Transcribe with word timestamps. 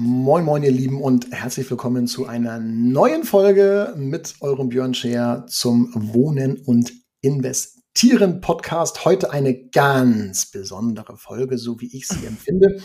Moin, 0.00 0.44
moin, 0.44 0.62
ihr 0.62 0.70
Lieben, 0.70 1.02
und 1.02 1.32
herzlich 1.32 1.68
willkommen 1.68 2.06
zu 2.06 2.24
einer 2.24 2.60
neuen 2.60 3.24
Folge 3.24 3.94
mit 3.96 4.36
eurem 4.38 4.68
Björn 4.68 4.94
Scher 4.94 5.44
zum 5.48 5.90
Wohnen 5.92 6.56
und 6.56 6.92
Investieren 7.20 8.40
Podcast. 8.40 9.04
Heute 9.04 9.32
eine 9.32 9.60
ganz 9.70 10.52
besondere 10.52 11.16
Folge, 11.16 11.58
so 11.58 11.80
wie 11.80 11.96
ich 11.96 12.06
sie 12.06 12.26
empfinde. 12.26 12.80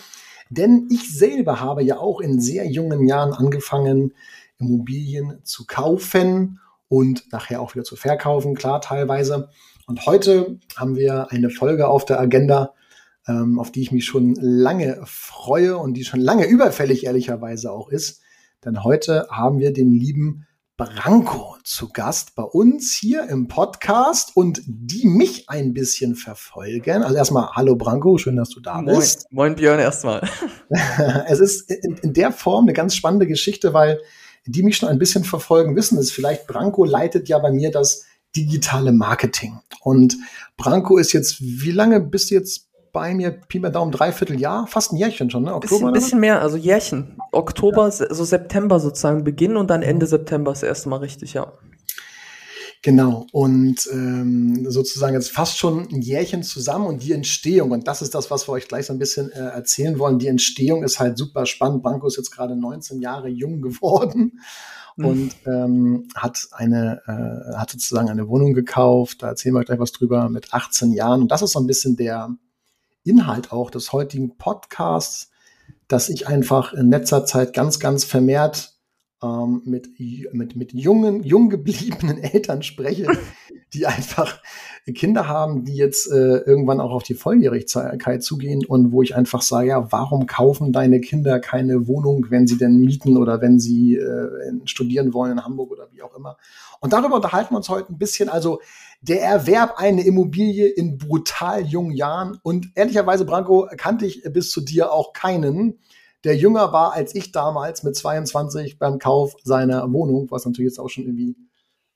Denn 0.49 0.87
ich 0.89 1.15
selber 1.15 1.59
habe 1.59 1.83
ja 1.83 1.99
auch 1.99 2.19
in 2.19 2.41
sehr 2.41 2.65
jungen 2.65 3.07
Jahren 3.07 3.33
angefangen, 3.33 4.15
Immobilien 4.57 5.39
zu 5.43 5.67
kaufen 5.67 6.59
und 6.87 7.31
nachher 7.31 7.61
auch 7.61 7.75
wieder 7.75 7.83
zu 7.83 7.95
verkaufen, 7.95 8.55
klar, 8.55 8.81
teilweise. 8.81 9.49
Und 9.85 10.07
heute 10.07 10.57
haben 10.75 10.95
wir 10.95 11.31
eine 11.31 11.51
Folge 11.51 11.87
auf 11.89 12.05
der 12.05 12.19
Agenda, 12.19 12.73
ähm, 13.27 13.59
auf 13.59 13.71
die 13.71 13.81
ich 13.81 13.91
mich 13.91 14.05
schon 14.05 14.35
lange 14.35 15.01
freue 15.05 15.77
und 15.77 15.95
die 15.95 16.05
schon 16.05 16.19
lange 16.19 16.45
überfällig 16.45 17.05
ehrlicherweise 17.05 17.71
auch 17.71 17.89
ist. 17.89 18.21
Denn 18.65 18.83
heute 18.83 19.27
haben 19.29 19.59
wir 19.59 19.73
den 19.73 19.91
lieben 19.91 20.45
Branko 20.75 21.55
zu 21.63 21.89
Gast 21.89 22.33
bei 22.35 22.43
uns 22.43 22.93
hier 22.93 23.29
im 23.29 23.47
Podcast 23.47 24.31
und 24.35 24.61
die 24.65 25.07
mich 25.07 25.47
ein 25.47 25.73
bisschen 25.73 26.15
verfolgen. 26.15 27.03
Also 27.03 27.15
erstmal, 27.15 27.49
hallo 27.51 27.75
Branko, 27.75 28.17
schön, 28.17 28.37
dass 28.37 28.49
du 28.49 28.59
da 28.59 28.81
bist. 28.81 29.27
Moin, 29.29 29.49
moin 29.49 29.55
Björn 29.55 29.79
erstmal. 29.79 30.27
es 31.27 31.39
ist 31.39 31.69
in, 31.69 31.97
in, 31.97 32.13
der 32.13 32.31
Form 32.31 32.65
eine 32.65 32.73
ganz 32.73 32.95
spannende 32.95 33.27
Geschichte, 33.27 33.73
weil 33.73 34.01
die 34.47 34.63
mich 34.63 34.77
schon 34.77 34.89
ein 34.89 34.97
bisschen 34.97 35.23
verfolgen, 35.23 35.75
wissen 35.75 35.97
es 35.99 36.11
vielleicht. 36.11 36.47
Branko 36.47 36.85
leitet 36.85 37.29
ja 37.29 37.37
bei 37.37 37.51
mir 37.51 37.69
das 37.69 38.05
digitale 38.35 38.91
Marketing. 38.91 39.59
Und 39.81 40.17
Branko 40.57 40.97
ist 40.97 41.13
jetzt, 41.13 41.39
wie 41.39 41.71
lange 41.71 41.99
bist 42.01 42.31
du 42.31 42.35
jetzt 42.35 42.69
bei 42.93 43.13
mir, 43.13 43.31
Pi 43.31 43.59
mal 43.59 43.71
Daumen, 43.71 43.91
dreiviertel 43.91 44.39
Jahr, 44.39 44.67
fast 44.67 44.93
ein 44.93 44.97
Jährchen 44.97 45.29
schon, 45.29 45.43
ne? 45.43 45.53
Oktober? 45.53 45.91
Bisschen, 45.91 45.93
bisschen 45.93 46.19
mehr, 46.19 46.41
also 46.41 46.55
Jährchen. 46.55 47.17
Oktober, 47.31 47.89
ja. 47.89 48.13
so 48.13 48.23
September 48.23 48.79
sozusagen 48.79 49.23
Beginn 49.23 49.57
und 49.57 49.69
dann 49.69 49.81
Ende 49.81 50.05
September 50.05 50.51
das 50.51 50.63
erste 50.63 50.89
Mal 50.89 50.97
richtig, 50.97 51.33
ja. 51.33 51.51
Genau, 52.83 53.25
und 53.31 53.87
ähm, 53.93 54.69
sozusagen 54.69 55.13
jetzt 55.13 55.31
fast 55.31 55.57
schon 55.57 55.87
ein 55.89 56.01
Jährchen 56.01 56.43
zusammen 56.43 56.85
und 56.85 57.01
die 57.01 57.13
Entstehung, 57.13 57.71
und 57.71 57.87
das 57.87 58.01
ist 58.01 58.13
das, 58.13 58.29
was 58.29 58.47
wir 58.47 58.51
euch 58.51 58.67
gleich 58.67 58.87
so 58.87 58.93
ein 58.93 58.99
bisschen 58.99 59.31
äh, 59.31 59.39
erzählen 59.39 59.97
wollen, 59.99 60.19
die 60.19 60.27
Entstehung 60.27 60.83
ist 60.83 60.99
halt 60.99 61.17
super 61.17 61.45
spannend. 61.45 61.81
Branko 61.81 62.07
ist 62.07 62.17
jetzt 62.17 62.31
gerade 62.31 62.57
19 62.57 63.01
Jahre 63.01 63.29
jung 63.29 63.61
geworden 63.61 64.39
mhm. 64.97 65.05
und 65.05 65.31
ähm, 65.47 66.07
hat 66.13 66.45
eine, 66.51 67.01
äh, 67.07 67.55
hat 67.55 67.71
sozusagen 67.71 68.09
eine 68.09 68.27
Wohnung 68.27 68.53
gekauft, 68.53 69.23
da 69.23 69.29
erzählen 69.29 69.55
wir 69.55 69.63
gleich 69.63 69.79
was 69.79 69.93
drüber, 69.93 70.27
mit 70.27 70.53
18 70.53 70.91
Jahren. 70.91 71.21
Und 71.21 71.31
das 71.31 71.41
ist 71.41 71.53
so 71.53 71.61
ein 71.61 71.67
bisschen 71.67 71.95
der, 71.95 72.35
Inhalt 73.03 73.51
auch 73.51 73.69
des 73.69 73.93
heutigen 73.93 74.37
Podcasts, 74.37 75.31
dass 75.87 76.09
ich 76.09 76.27
einfach 76.27 76.73
in 76.73 76.89
letzter 76.89 77.25
Zeit 77.25 77.53
ganz, 77.53 77.79
ganz 77.79 78.03
vermehrt 78.03 78.73
ähm, 79.21 79.61
mit, 79.65 79.89
mit, 80.33 80.55
mit 80.55 80.73
jungen, 80.73 81.23
jung 81.23 81.49
gebliebenen 81.49 82.17
Eltern 82.23 82.63
spreche, 82.63 83.07
die 83.73 83.85
einfach 83.87 84.41
Kinder 84.93 85.27
haben, 85.27 85.63
die 85.63 85.75
jetzt 85.75 86.11
äh, 86.11 86.37
irgendwann 86.39 86.81
auch 86.81 86.91
auf 86.91 87.03
die 87.03 87.13
Volljährigkeit 87.13 88.21
zugehen 88.21 88.65
und 88.65 88.91
wo 88.91 89.01
ich 89.01 89.15
einfach 89.15 89.41
sage, 89.41 89.69
ja, 89.69 89.91
warum 89.91 90.25
kaufen 90.25 90.73
deine 90.73 90.99
Kinder 90.99 91.39
keine 91.39 91.87
Wohnung, 91.87 92.25
wenn 92.29 92.47
sie 92.47 92.57
denn 92.57 92.79
mieten 92.79 93.17
oder 93.17 93.39
wenn 93.39 93.59
sie 93.59 93.95
äh, 93.95 94.29
studieren 94.65 95.13
wollen 95.13 95.33
in 95.33 95.45
Hamburg 95.45 95.71
oder 95.71 95.87
wie 95.91 96.01
auch 96.01 96.15
immer. 96.15 96.37
Und 96.81 96.91
darüber 96.91 97.15
unterhalten 97.15 97.53
wir 97.53 97.57
uns 97.57 97.69
heute 97.69 97.93
ein 97.93 97.97
bisschen. 97.97 98.27
Also 98.27 98.59
der 99.01 99.21
Erwerb 99.21 99.75
einer 99.77 100.03
Immobilie 100.05 100.67
in 100.67 100.97
brutal 100.97 101.65
jungen 101.65 101.91
Jahren. 101.91 102.39
Und 102.43 102.71
ehrlicherweise, 102.75 103.25
Branko, 103.25 103.69
kannte 103.77 104.05
ich 104.05 104.23
bis 104.23 104.51
zu 104.51 104.61
dir 104.61 104.91
auch 104.91 105.13
keinen, 105.13 105.79
der 106.23 106.37
jünger 106.37 106.71
war 106.71 106.93
als 106.93 107.13
ich 107.15 107.31
damals 107.31 107.83
mit 107.83 107.95
22 107.95 108.79
beim 108.79 108.99
Kauf 108.99 109.35
seiner 109.43 109.91
Wohnung, 109.91 110.27
was 110.29 110.45
natürlich 110.45 110.71
jetzt 110.71 110.79
auch 110.79 110.89
schon 110.89 111.03
irgendwie, 111.03 111.35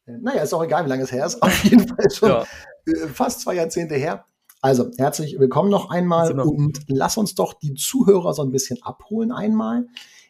naja, 0.08 0.42
ist 0.42 0.54
auch 0.54 0.64
egal, 0.64 0.86
wie 0.86 0.90
lange 0.90 1.04
es 1.04 1.12
her 1.12 1.26
ist. 1.26 1.42
Auf 1.42 1.64
jeden 1.64 1.88
Fall 1.88 2.12
schon 2.12 2.30
ja. 2.30 2.44
Äh, 2.86 3.08
fast 3.08 3.42
zwei 3.42 3.56
Jahrzehnte 3.56 3.96
her. 3.96 4.26
Also, 4.62 4.90
herzlich 4.98 5.40
willkommen 5.40 5.70
noch 5.70 5.92
einmal 5.92 6.40
und 6.40 6.80
lass 6.88 7.18
uns 7.18 7.36
doch 7.36 7.54
die 7.54 7.76
Zuhörer 7.76 8.34
so 8.34 8.42
ein 8.42 8.52
bisschen 8.52 8.82
abholen 8.82 9.32
einmal, 9.32 9.86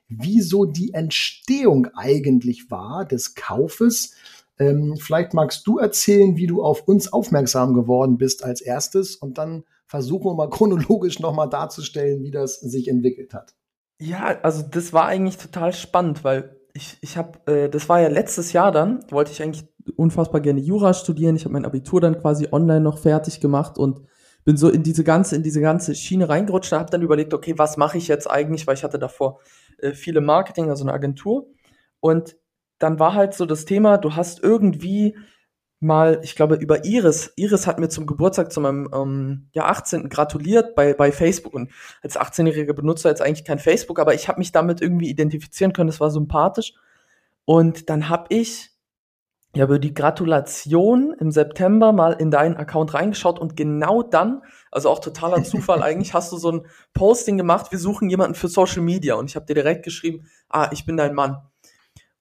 wieso 0.09 0.66
die 0.66 0.93
Entstehung 0.93 1.87
eigentlich 1.95 2.69
war 2.69 3.05
des 3.05 3.35
Kaufes 3.35 4.13
ähm, 4.59 4.95
vielleicht 4.97 5.33
magst 5.33 5.67
du 5.67 5.77
erzählen, 5.77 6.35
wie 6.37 6.47
du 6.47 6.63
auf 6.63 6.87
uns 6.87 7.13
aufmerksam 7.13 7.73
geworden 7.73 8.17
bist 8.17 8.43
als 8.43 8.61
erstes 8.61 9.16
und 9.16 9.37
dann 9.37 9.63
versuchen 9.85 10.25
wir 10.25 10.33
mal 10.33 10.49
chronologisch 10.49 11.19
nochmal 11.19 11.49
darzustellen, 11.49 12.23
wie 12.23 12.31
das 12.31 12.59
sich 12.59 12.87
entwickelt 12.87 13.33
hat. 13.33 13.55
Ja, 13.99 14.39
also 14.41 14.63
das 14.63 14.93
war 14.93 15.05
eigentlich 15.05 15.37
total 15.37 15.73
spannend, 15.73 16.23
weil 16.23 16.56
ich, 16.77 16.97
ich 17.01 17.17
habe, 17.17 17.39
äh, 17.51 17.69
das 17.69 17.89
war 17.89 17.99
ja 17.99 18.07
letztes 18.07 18.53
Jahr 18.53 18.71
dann, 18.71 18.99
wollte 19.09 19.31
ich 19.31 19.41
eigentlich 19.41 19.67
unfassbar 19.95 20.41
gerne 20.41 20.61
Jura 20.61 20.93
studieren. 20.93 21.35
Ich 21.35 21.43
habe 21.43 21.53
mein 21.53 21.65
Abitur 21.65 21.99
dann 21.99 22.21
quasi 22.21 22.47
online 22.51 22.81
noch 22.81 22.99
fertig 22.99 23.41
gemacht 23.41 23.77
und 23.77 24.01
bin 24.45 24.57
so 24.57 24.69
in 24.69 24.83
diese 24.83 25.03
ganze, 25.03 25.35
in 25.35 25.43
diese 25.43 25.59
ganze 25.59 25.95
Schiene 25.95 26.29
reingerutscht 26.29 26.71
und 26.71 26.79
habe 26.79 26.91
dann 26.91 27.01
überlegt, 27.01 27.33
okay, 27.33 27.55
was 27.57 27.77
mache 27.77 27.97
ich 27.97 28.07
jetzt 28.07 28.29
eigentlich, 28.29 28.67
weil 28.67 28.75
ich 28.75 28.83
hatte 28.83 28.99
davor 28.99 29.39
äh, 29.79 29.91
viele 29.91 30.21
Marketing, 30.21 30.69
also 30.69 30.83
eine 30.83 30.93
Agentur. 30.93 31.47
Und 31.99 32.37
dann 32.77 32.99
war 32.99 33.16
halt 33.16 33.33
so 33.33 33.45
das 33.45 33.66
Thema, 33.66 33.97
du 33.97 34.16
hast 34.16 34.43
irgendwie 34.43 35.17
mal, 35.79 36.19
ich 36.23 36.35
glaube, 36.35 36.55
über 36.55 36.85
Iris. 36.85 37.33
Iris 37.35 37.67
hat 37.67 37.79
mir 37.79 37.89
zum 37.89 38.07
Geburtstag 38.07 38.51
zu 38.51 38.61
meinem 38.61 38.89
ähm, 38.93 39.49
ja, 39.53 39.65
18. 39.65 40.09
gratuliert 40.09 40.75
bei, 40.75 40.93
bei 40.93 41.11
Facebook. 41.11 41.53
Und 41.53 41.71
als 42.01 42.19
18-jähriger 42.19 42.73
Benutzer 42.73 43.09
jetzt 43.09 43.21
eigentlich 43.21 43.45
kein 43.45 43.59
Facebook, 43.59 43.99
aber 43.99 44.13
ich 44.13 44.27
habe 44.27 44.39
mich 44.39 44.51
damit 44.51 44.81
irgendwie 44.81 45.09
identifizieren 45.09 45.73
können, 45.73 45.87
das 45.87 45.99
war 45.99 46.09
sympathisch. 46.09 46.73
Und 47.45 47.89
dann 47.89 48.09
habe 48.09 48.25
ich 48.29 48.71
ja 49.55 49.66
über 49.66 49.79
die 49.79 49.93
Gratulation 49.93 51.16
im 51.19 51.31
September 51.31 51.93
mal 51.93 52.13
in 52.13 52.31
deinen 52.31 52.57
Account 52.57 52.93
reingeschaut 52.93 53.39
und 53.39 53.55
genau 53.55 54.03
dann, 54.03 54.41
also 54.71 54.89
auch 54.89 54.99
totaler 54.99 55.43
Zufall 55.43 55.81
eigentlich, 55.83 56.13
hast 56.13 56.31
du 56.31 56.37
so 56.37 56.51
ein 56.51 56.67
Posting 56.93 57.37
gemacht, 57.37 57.71
wir 57.71 57.79
suchen 57.79 58.09
jemanden 58.09 58.35
für 58.35 58.47
Social 58.47 58.81
Media. 58.81 59.16
Und 59.16 59.29
ich 59.29 59.35
habe 59.35 59.45
dir 59.45 59.55
direkt 59.55 59.83
geschrieben, 59.83 60.27
ah, 60.49 60.69
ich 60.71 60.85
bin 60.85 60.97
dein 60.97 61.13
Mann. 61.13 61.37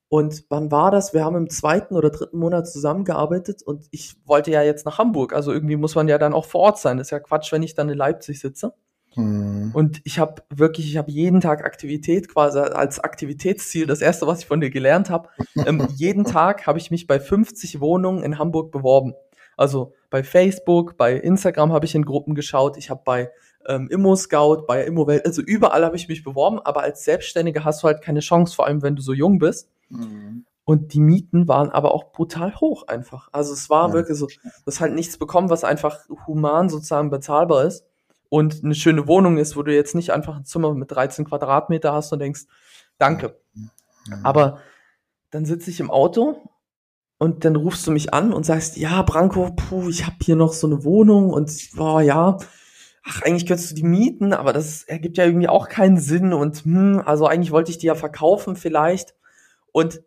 Und 0.08 0.44
wann 0.50 0.70
war 0.70 0.90
das? 0.90 1.14
Wir 1.14 1.24
haben 1.24 1.36
im 1.36 1.50
zweiten 1.50 1.94
oder 1.96 2.10
dritten 2.10 2.38
Monat 2.38 2.68
zusammengearbeitet 2.68 3.62
und 3.62 3.86
ich 3.90 4.14
wollte 4.24 4.52
ja 4.52 4.62
jetzt 4.62 4.86
nach 4.86 4.98
Hamburg. 4.98 5.32
Also 5.32 5.52
irgendwie 5.52 5.76
muss 5.76 5.96
man 5.96 6.06
ja 6.06 6.16
dann 6.18 6.32
auch 6.32 6.44
vor 6.44 6.60
Ort 6.60 6.78
sein. 6.78 6.98
Das 6.98 7.08
ist 7.08 7.10
ja 7.10 7.18
Quatsch, 7.18 7.50
wenn 7.52 7.62
ich 7.62 7.74
dann 7.74 7.88
in 7.88 7.98
Leipzig 7.98 8.40
sitze. 8.40 8.72
Mhm. 9.16 9.70
Und 9.72 10.00
ich 10.04 10.18
habe 10.18 10.42
wirklich, 10.50 10.86
ich 10.88 10.96
habe 10.96 11.10
jeden 11.10 11.40
Tag 11.40 11.64
Aktivität 11.64 12.28
quasi 12.28 12.58
als 12.58 13.00
Aktivitätsziel. 13.00 13.86
Das 13.86 14.00
erste, 14.00 14.26
was 14.26 14.40
ich 14.40 14.46
von 14.46 14.60
dir 14.60 14.70
gelernt 14.70 15.10
habe, 15.10 15.28
ähm, 15.66 15.88
jeden 15.96 16.24
Tag 16.24 16.66
habe 16.66 16.78
ich 16.78 16.90
mich 16.90 17.06
bei 17.06 17.18
50 17.18 17.80
Wohnungen 17.80 18.22
in 18.22 18.38
Hamburg 18.38 18.70
beworben. 18.70 19.14
Also 19.56 19.94
bei 20.10 20.22
Facebook, 20.22 20.96
bei 20.96 21.14
Instagram 21.14 21.72
habe 21.72 21.86
ich 21.86 21.94
in 21.94 22.04
Gruppen 22.04 22.34
geschaut. 22.34 22.76
Ich 22.76 22.90
habe 22.90 23.00
bei 23.04 23.30
ähm, 23.66 23.88
Immo 23.90 24.14
Scout, 24.14 24.66
bei 24.66 24.84
Immowelt, 24.84 25.26
also 25.26 25.42
überall 25.42 25.84
habe 25.84 25.96
ich 25.96 26.08
mich 26.08 26.22
beworben. 26.22 26.60
Aber 26.60 26.82
als 26.82 27.04
Selbstständiger 27.04 27.64
hast 27.64 27.82
du 27.82 27.88
halt 27.88 28.02
keine 28.02 28.20
Chance, 28.20 28.54
vor 28.54 28.66
allem 28.66 28.82
wenn 28.82 28.94
du 28.94 29.02
so 29.02 29.12
jung 29.12 29.38
bist. 29.38 29.68
Mhm. 29.88 30.46
Und 30.64 30.94
die 30.94 31.00
Mieten 31.00 31.46
waren 31.46 31.70
aber 31.70 31.94
auch 31.94 32.10
brutal 32.10 32.56
hoch 32.56 32.88
einfach. 32.88 33.28
Also 33.32 33.52
es 33.52 33.70
war 33.70 33.88
ja. 33.88 33.94
wirklich 33.94 34.18
so, 34.18 34.26
du 34.26 34.66
hast 34.66 34.80
halt 34.80 34.94
nichts 34.94 35.16
bekommen, 35.16 35.48
was 35.48 35.62
einfach 35.62 36.00
human 36.26 36.68
sozusagen 36.68 37.08
bezahlbar 37.08 37.64
ist 37.64 37.84
und 38.28 38.64
eine 38.64 38.74
schöne 38.74 39.06
Wohnung 39.06 39.38
ist, 39.38 39.56
wo 39.56 39.62
du 39.62 39.72
jetzt 39.74 39.94
nicht 39.94 40.10
einfach 40.10 40.36
ein 40.36 40.44
Zimmer 40.44 40.74
mit 40.74 40.90
13 40.90 41.24
Quadratmeter 41.24 41.92
hast 41.92 42.12
und 42.12 42.18
denkst, 42.18 42.46
danke. 42.98 43.38
Ja. 44.08 44.18
Aber 44.24 44.58
dann 45.30 45.44
sitze 45.44 45.70
ich 45.70 45.80
im 45.80 45.90
Auto 45.90 46.50
und 47.18 47.44
dann 47.44 47.56
rufst 47.56 47.86
du 47.86 47.92
mich 47.92 48.12
an 48.12 48.32
und 48.32 48.44
sagst, 48.44 48.76
ja, 48.76 49.02
Branko, 49.02 49.52
puh, 49.54 49.88
ich 49.88 50.04
habe 50.04 50.16
hier 50.22 50.36
noch 50.36 50.52
so 50.52 50.66
eine 50.66 50.84
Wohnung 50.84 51.30
und 51.30 51.50
boah, 51.76 52.02
ja, 52.02 52.38
ach, 53.04 53.22
eigentlich 53.22 53.46
könntest 53.46 53.70
du 53.70 53.74
die 53.76 53.84
mieten, 53.84 54.32
aber 54.32 54.52
das 54.52 54.82
ergibt 54.82 55.16
ja 55.16 55.24
irgendwie 55.24 55.48
auch 55.48 55.68
keinen 55.68 55.98
Sinn 55.98 56.32
und 56.32 56.64
hm, 56.64 57.02
also 57.04 57.26
eigentlich 57.26 57.52
wollte 57.52 57.70
ich 57.70 57.78
die 57.78 57.86
ja 57.86 57.94
verkaufen 57.94 58.56
vielleicht. 58.56 59.14
Und 59.76 60.00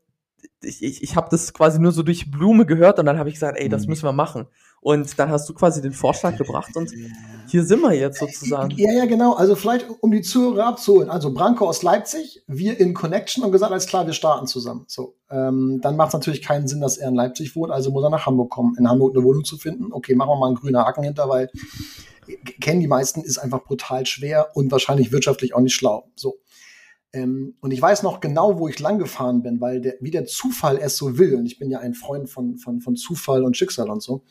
ich, 0.64 0.82
ich, 0.82 1.04
ich 1.04 1.16
habe 1.16 1.28
das 1.30 1.54
quasi 1.54 1.80
nur 1.80 1.92
so 1.92 2.02
durch 2.02 2.32
Blume 2.32 2.66
gehört 2.66 2.98
und 2.98 3.06
dann 3.06 3.20
habe 3.20 3.30
ich 3.30 3.36
gesagt, 3.36 3.60
ey, 3.60 3.70
das 3.70 3.84
mhm. 3.84 3.90
müssen 3.90 4.06
wir 4.06 4.14
machen. 4.14 4.48
Und 4.82 5.20
dann 5.20 5.30
hast 5.30 5.48
du 5.48 5.54
quasi 5.54 5.80
den 5.80 5.92
Vorschlag 5.92 6.38
gebracht 6.38 6.76
und 6.76 6.92
hier 7.48 7.64
sind 7.64 7.80
wir 7.82 7.94
jetzt 7.94 8.18
sozusagen. 8.18 8.72
Ja, 8.78 8.92
ja, 8.92 9.06
genau. 9.06 9.34
Also 9.34 9.56
vielleicht, 9.56 9.86
um 10.02 10.10
die 10.10 10.22
Zuhörer 10.22 10.66
abzuholen. 10.66 11.12
Also 11.12 11.32
Branko 11.36 11.70
aus 11.70 11.84
Leipzig, 11.84 12.42
wir 12.48 12.80
in 12.80 12.96
Connection 12.96 13.44
und 13.44 13.52
gesagt, 13.52 13.72
alles 13.72 13.86
klar, 13.86 14.08
wir 14.08 14.14
starten 14.14 14.48
zusammen. 14.48 14.86
So, 14.88 15.14
ähm, 15.30 15.82
dann 15.84 15.96
macht 15.96 16.08
es 16.08 16.14
natürlich 16.14 16.42
keinen 16.42 16.68
Sinn, 16.68 16.82
dass 16.82 16.98
er 16.98 17.10
in 17.10 17.16
Leipzig 17.16 17.56
wohnt, 17.56 17.72
also 17.72 17.92
muss 17.92 18.04
er 18.04 18.10
nach 18.10 18.26
Hamburg 18.26 18.50
kommen, 18.50 18.76
in 18.80 18.90
Hamburg 18.90 19.16
eine 19.16 19.24
Wohnung 19.24 19.46
zu 19.46 19.58
finden. 19.58 19.94
Okay, 19.94 20.16
machen 20.16 20.30
wir 20.30 20.36
mal 20.40 20.48
einen 20.48 20.56
grünen 20.56 20.78
Haken 20.78 21.04
hinter, 21.04 21.30
weil 21.30 21.52
kennen 22.60 22.80
die 22.80 22.88
meisten, 22.88 23.22
ist 23.22 23.38
einfach 23.38 23.64
brutal 23.64 24.08
schwer 24.08 24.48
und 24.56 24.72
wahrscheinlich 24.72 25.12
wirtschaftlich 25.12 25.54
auch 25.54 25.62
nicht 25.62 25.76
schlau. 25.76 26.10
So. 26.16 26.40
Ähm, 27.12 27.56
und 27.62 27.72
ich 27.72 27.82
weiß 27.82 28.04
noch 28.04 28.20
genau, 28.20 28.60
wo 28.60 28.68
ich 28.68 28.80
lang 28.80 29.00
gefahren 29.00 29.42
bin, 29.42 29.60
weil 29.62 29.82
der, 29.82 29.96
wie 30.00 30.12
der 30.12 30.26
Zufall 30.26 30.78
es 30.78 30.96
so 30.96 31.18
will, 31.18 31.36
und 31.36 31.46
ich 31.46 31.58
bin 31.58 31.72
ja 31.72 31.80
ein 31.80 31.94
Freund 31.94 32.30
von, 32.30 32.58
von, 32.58 32.82
von 32.82 32.96
Zufall 32.96 33.44
und 33.44 33.58
Schicksal 33.58 33.90
und 33.90 34.04
so, 34.04 34.24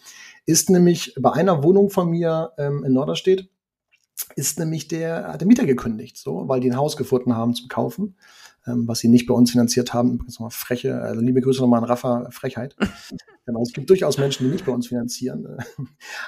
ist 0.46 0.70
nämlich 0.70 1.14
bei 1.18 1.32
einer 1.32 1.62
Wohnung 1.64 1.90
von 1.90 2.08
mir 2.10 2.52
ähm, 2.58 2.84
in 2.84 2.92
Norderstedt, 2.92 3.48
ist 4.36 4.58
nämlich 4.58 4.88
der, 4.88 5.28
hat 5.28 5.40
der 5.40 5.48
Mieter 5.48 5.66
gekündigt, 5.66 6.16
so, 6.16 6.48
weil 6.48 6.60
die 6.60 6.70
ein 6.70 6.76
Haus 6.76 6.96
gefunden 6.96 7.34
haben 7.34 7.54
zum 7.54 7.68
Kaufen 7.68 8.16
ähm, 8.68 8.86
was 8.86 9.00
sie 9.00 9.08
nicht 9.08 9.26
bei 9.26 9.34
uns 9.34 9.50
finanziert 9.50 9.94
haben. 9.94 10.14
Übrigens 10.14 10.38
nochmal 10.38 10.50
freche, 10.50 11.00
also 11.00 11.20
liebe 11.20 11.40
Grüße 11.40 11.60
nochmal 11.60 11.78
an 11.78 11.84
Rafa, 11.84 12.30
Frechheit. 12.30 12.76
genau, 13.46 13.62
es 13.62 13.72
gibt 13.72 13.88
durchaus 13.90 14.18
Menschen, 14.18 14.46
die 14.46 14.52
nicht 14.52 14.66
bei 14.66 14.72
uns 14.72 14.88
finanzieren. 14.88 15.58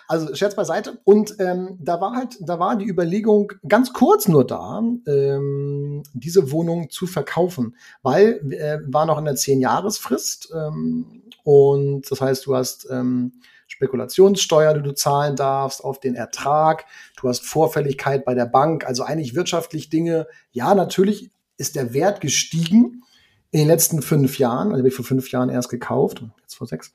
Also 0.09 0.35
Scherz 0.35 0.57
beiseite. 0.57 1.01
Und 1.05 1.37
ähm, 1.39 1.79
da 1.81 2.01
war 2.01 2.15
halt, 2.15 2.37
da 2.41 2.59
war 2.59 2.77
die 2.77 2.89
Überlegung 2.89 3.53
ganz 3.69 3.93
kurz 3.93 4.29
nur 4.29 4.45
da, 4.45 4.83
ähm, 5.07 5.90
diese 6.15 6.51
Wohnung 6.51 6.91
zu 6.91 7.07
verkaufen, 7.07 7.77
weil 8.03 8.41
äh, 8.53 8.79
war 8.93 9.07
noch 9.07 9.19
in 9.19 9.25
der 9.25 9.37
zehn-Jahresfrist 9.37 10.53
ähm, 10.55 11.23
und 11.45 12.11
das 12.11 12.21
heißt, 12.21 12.47
du 12.47 12.55
hast 12.55 12.89
ähm, 12.91 13.33
Spekulationssteuer, 13.67 14.75
die 14.75 14.83
du 14.83 14.95
zahlen 14.95 15.37
darfst 15.37 15.85
auf 15.85 16.01
den 16.01 16.17
Ertrag. 16.17 16.87
Du 17.21 17.29
hast 17.29 17.47
Vorfälligkeit 17.47 18.25
bei 18.25 18.35
der 18.35 18.47
Bank, 18.47 18.85
also 18.85 19.05
eigentlich 19.05 19.35
wirtschaftlich 19.37 19.89
Dinge. 19.91 20.27
Ja, 20.51 20.75
natürlich 20.75 21.31
ist 21.57 21.77
der 21.77 21.95
Wert 21.95 22.21
gestiegen 22.21 23.05
in 23.53 23.61
den 23.61 23.69
letzten 23.69 24.03
fünf 24.03 24.39
Jahren. 24.39 24.69
Also 24.69 24.79
habe 24.79 24.89
ich 24.89 24.95
vor 24.95 25.05
fünf 25.05 25.31
Jahren 25.31 25.51
erst 25.51 25.69
gekauft, 25.69 26.25
jetzt 26.43 26.57
vor 26.57 26.67
sechs. 26.67 26.93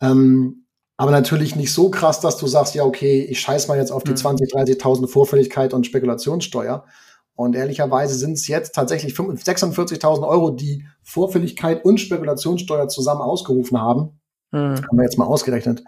Ähm, 0.00 0.64
aber 0.96 1.10
natürlich 1.10 1.56
nicht 1.56 1.72
so 1.72 1.90
krass, 1.90 2.20
dass 2.20 2.36
du 2.36 2.46
sagst, 2.46 2.76
ja, 2.76 2.84
okay, 2.84 3.22
ich 3.24 3.40
scheiß 3.40 3.66
mal 3.66 3.76
jetzt 3.76 3.90
auf 3.90 4.04
die 4.04 4.12
mhm. 4.12 4.16
20, 4.16 4.52
30.000 4.52 5.08
Vorfälligkeit 5.08 5.74
und 5.74 5.86
Spekulationssteuer. 5.86 6.84
Und 7.34 7.56
ehrlicherweise 7.56 8.14
sind 8.14 8.34
es 8.34 8.46
jetzt 8.46 8.74
tatsächlich 8.74 9.14
46.000 9.14 10.26
Euro, 10.26 10.50
die 10.50 10.84
Vorfälligkeit 11.02 11.84
und 11.84 11.98
Spekulationssteuer 11.98 12.88
zusammen 12.88 13.22
ausgerufen 13.22 13.80
haben. 13.80 14.20
Mhm. 14.50 14.76
Haben 14.76 14.96
wir 14.96 15.04
jetzt 15.04 15.18
mal 15.18 15.24
ausgerechnet, 15.24 15.82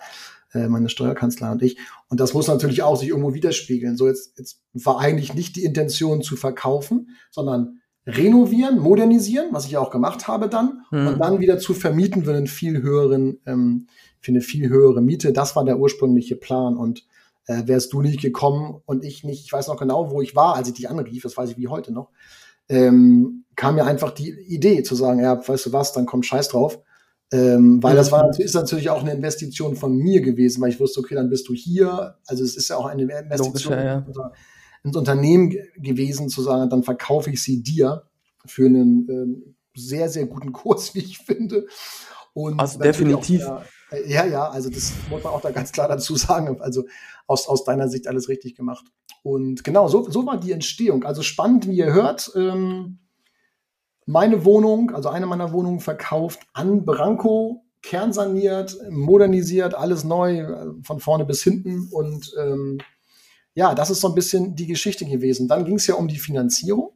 äh, 0.52 0.68
meine 0.68 0.88
Steuerkanzler 0.88 1.52
und 1.52 1.62
ich. 1.62 1.76
Und 2.08 2.20
das 2.20 2.32
muss 2.32 2.48
natürlich 2.48 2.82
auch 2.82 2.96
sich 2.96 3.08
irgendwo 3.08 3.34
widerspiegeln. 3.34 3.96
So 3.96 4.08
jetzt, 4.08 4.38
jetzt 4.38 4.62
war 4.72 5.00
eigentlich 5.00 5.34
nicht 5.34 5.56
die 5.56 5.64
Intention 5.64 6.22
zu 6.22 6.36
verkaufen, 6.36 7.10
sondern 7.30 7.80
renovieren, 8.06 8.78
modernisieren, 8.78 9.48
was 9.52 9.66
ich 9.66 9.72
ja 9.72 9.80
auch 9.80 9.90
gemacht 9.90 10.28
habe 10.28 10.48
dann, 10.48 10.84
mhm. 10.90 11.06
und 11.06 11.18
dann 11.18 11.40
wieder 11.40 11.58
zu 11.58 11.74
vermieten 11.74 12.24
für 12.24 12.34
einen 12.34 12.46
viel 12.46 12.82
höheren, 12.82 13.40
ähm, 13.46 13.86
für 14.20 14.32
eine 14.32 14.40
viel 14.40 14.68
höhere 14.68 15.02
Miete. 15.02 15.32
Das 15.32 15.56
war 15.56 15.64
der 15.64 15.78
ursprüngliche 15.78 16.36
Plan. 16.36 16.76
Und 16.76 17.06
äh, 17.46 17.66
wärst 17.66 17.92
du 17.92 18.00
nicht 18.00 18.20
gekommen 18.20 18.80
und 18.86 19.04
ich 19.04 19.24
nicht, 19.24 19.44
ich 19.44 19.52
weiß 19.52 19.68
noch 19.68 19.78
genau, 19.78 20.10
wo 20.10 20.20
ich 20.20 20.34
war, 20.34 20.56
als 20.56 20.68
ich 20.68 20.74
dich 20.74 20.88
anrief, 20.88 21.22
das 21.22 21.36
weiß 21.36 21.50
ich 21.50 21.56
wie 21.56 21.68
heute 21.68 21.92
noch, 21.92 22.10
ähm, 22.68 23.44
kam 23.56 23.74
mir 23.74 23.84
einfach 23.84 24.10
die 24.10 24.30
Idee 24.30 24.82
zu 24.82 24.94
sagen, 24.94 25.20
ja, 25.20 25.46
weißt 25.46 25.66
du 25.66 25.72
was, 25.72 25.92
dann 25.92 26.06
kommt 26.06 26.26
Scheiß 26.26 26.48
drauf. 26.48 26.80
Ähm, 27.32 27.82
weil 27.82 27.96
das 27.96 28.12
war, 28.12 28.38
ist 28.38 28.54
natürlich 28.54 28.90
auch 28.90 29.00
eine 29.00 29.12
Investition 29.12 29.76
von 29.76 29.96
mir 29.96 30.20
gewesen, 30.20 30.62
weil 30.62 30.70
ich 30.70 30.78
wusste, 30.78 31.00
okay, 31.00 31.14
dann 31.14 31.30
bist 31.30 31.48
du 31.48 31.54
hier. 31.54 32.16
Also 32.26 32.44
es 32.44 32.56
ist 32.56 32.68
ja 32.68 32.76
auch 32.76 32.86
eine 32.86 33.02
Investition. 33.02 33.50
Logisch, 33.50 33.66
ja, 33.66 33.84
ja 33.84 34.32
ins 34.84 34.96
Unternehmen 34.96 35.50
gewesen, 35.78 36.28
zu 36.28 36.42
sagen, 36.42 36.70
dann 36.70 36.82
verkaufe 36.82 37.30
ich 37.30 37.42
sie 37.42 37.62
dir 37.62 38.04
für 38.44 38.66
einen 38.66 39.08
ähm, 39.08 39.54
sehr, 39.74 40.08
sehr 40.08 40.26
guten 40.26 40.52
Kurs, 40.52 40.94
wie 40.94 41.00
ich 41.00 41.18
finde. 41.18 41.66
Und 42.32 42.58
also 42.58 42.80
definitiv. 42.80 43.44
Der, 43.44 43.64
äh, 43.90 44.10
ja, 44.12 44.24
ja, 44.26 44.48
also 44.48 44.70
das 44.70 44.92
muss 45.08 45.22
man 45.22 45.32
auch 45.32 45.40
da 45.40 45.50
ganz 45.50 45.72
klar 45.72 45.88
dazu 45.88 46.16
sagen. 46.16 46.60
Also 46.60 46.84
aus, 47.26 47.48
aus 47.48 47.64
deiner 47.64 47.88
Sicht 47.88 48.06
alles 48.06 48.28
richtig 48.28 48.56
gemacht. 48.56 48.84
Und 49.22 49.64
genau, 49.64 49.88
so, 49.88 50.08
so 50.10 50.26
war 50.26 50.38
die 50.38 50.52
Entstehung. 50.52 51.04
Also 51.04 51.22
spannend, 51.22 51.66
wie 51.66 51.76
ihr 51.76 51.92
hört. 51.92 52.30
Ähm, 52.34 52.98
meine 54.06 54.44
Wohnung, 54.44 54.90
also 54.94 55.08
eine 55.08 55.26
meiner 55.26 55.52
Wohnungen 55.52 55.80
verkauft 55.80 56.40
an 56.52 56.84
Branko, 56.84 57.64
kernsaniert, 57.82 58.76
modernisiert, 58.90 59.74
alles 59.74 60.04
neu, 60.04 60.40
äh, 60.40 60.66
von 60.82 61.00
vorne 61.00 61.24
bis 61.24 61.42
hinten. 61.42 61.88
Und 61.90 62.34
ähm, 62.38 62.78
ja, 63.54 63.74
das 63.74 63.90
ist 63.90 64.00
so 64.00 64.08
ein 64.08 64.14
bisschen 64.14 64.56
die 64.56 64.66
Geschichte 64.66 65.04
gewesen. 65.06 65.48
Dann 65.48 65.64
ging 65.64 65.76
es 65.76 65.86
ja 65.86 65.94
um 65.94 66.08
die 66.08 66.18
Finanzierung. 66.18 66.93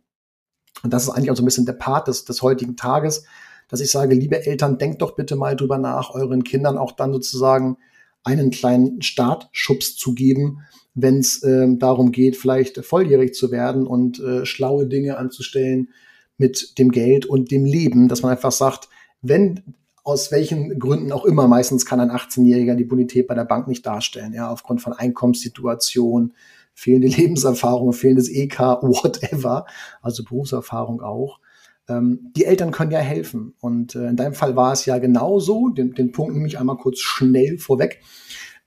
Und 0.82 0.92
das 0.92 1.04
ist 1.04 1.10
eigentlich 1.10 1.30
auch 1.30 1.36
so 1.36 1.42
ein 1.42 1.46
bisschen 1.46 1.66
der 1.66 1.72
Part 1.74 2.08
des, 2.08 2.24
des 2.24 2.42
heutigen 2.42 2.76
Tages, 2.76 3.24
dass 3.68 3.80
ich 3.80 3.90
sage, 3.90 4.14
liebe 4.14 4.46
Eltern, 4.46 4.78
denkt 4.78 5.02
doch 5.02 5.14
bitte 5.14 5.36
mal 5.36 5.56
drüber 5.56 5.78
nach, 5.78 6.10
euren 6.14 6.44
Kindern 6.44 6.78
auch 6.78 6.92
dann 6.92 7.12
sozusagen 7.12 7.76
einen 8.24 8.50
kleinen 8.50 9.02
Startschubs 9.02 9.96
zu 9.96 10.14
geben, 10.14 10.60
wenn 10.94 11.18
es 11.18 11.42
ähm, 11.44 11.78
darum 11.78 12.12
geht, 12.12 12.36
vielleicht 12.36 12.84
volljährig 12.84 13.34
zu 13.34 13.50
werden 13.50 13.86
und 13.86 14.20
äh, 14.20 14.44
schlaue 14.44 14.86
Dinge 14.86 15.16
anzustellen 15.16 15.90
mit 16.38 16.78
dem 16.78 16.90
Geld 16.90 17.26
und 17.26 17.50
dem 17.50 17.64
Leben, 17.64 18.08
dass 18.08 18.22
man 18.22 18.32
einfach 18.32 18.52
sagt, 18.52 18.88
wenn 19.22 19.62
aus 20.04 20.32
welchen 20.32 20.78
Gründen 20.78 21.12
auch 21.12 21.26
immer, 21.26 21.48
meistens 21.48 21.84
kann 21.84 22.00
ein 22.00 22.10
18-Jähriger 22.10 22.74
die 22.74 22.84
Bonität 22.84 23.26
bei 23.26 23.34
der 23.34 23.44
Bank 23.44 23.68
nicht 23.68 23.84
darstellen, 23.84 24.32
ja, 24.32 24.50
aufgrund 24.50 24.80
von 24.80 24.94
Einkommenssituation, 24.94 26.32
fehlende 26.78 27.08
Lebenserfahrung, 27.16 27.92
fehlendes 27.92 28.28
EK, 28.28 28.58
whatever, 28.82 29.66
also 30.00 30.22
Berufserfahrung 30.22 31.02
auch. 31.02 31.40
Ähm, 31.88 32.30
die 32.36 32.44
Eltern 32.44 32.70
können 32.70 32.92
ja 32.92 33.00
helfen. 33.00 33.54
Und 33.60 33.96
äh, 33.96 34.06
in 34.08 34.16
deinem 34.16 34.34
Fall 34.34 34.54
war 34.54 34.72
es 34.72 34.86
ja 34.86 34.98
genauso, 34.98 35.70
den, 35.70 35.94
den 35.94 36.12
Punkt 36.12 36.34
nehme 36.34 36.46
ich 36.46 36.58
einmal 36.58 36.76
kurz 36.76 37.00
schnell 37.00 37.58
vorweg, 37.58 38.00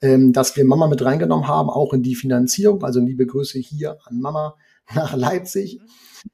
ähm, 0.01 0.33
dass 0.33 0.57
wir 0.57 0.65
Mama 0.65 0.87
mit 0.87 1.03
reingenommen 1.05 1.47
haben, 1.47 1.69
auch 1.69 1.93
in 1.93 2.03
die 2.03 2.15
Finanzierung. 2.15 2.83
Also 2.83 2.99
liebe 2.99 3.25
Grüße 3.25 3.59
hier 3.59 3.97
an 4.03 4.19
Mama 4.19 4.55
nach 4.93 5.15
Leipzig 5.15 5.79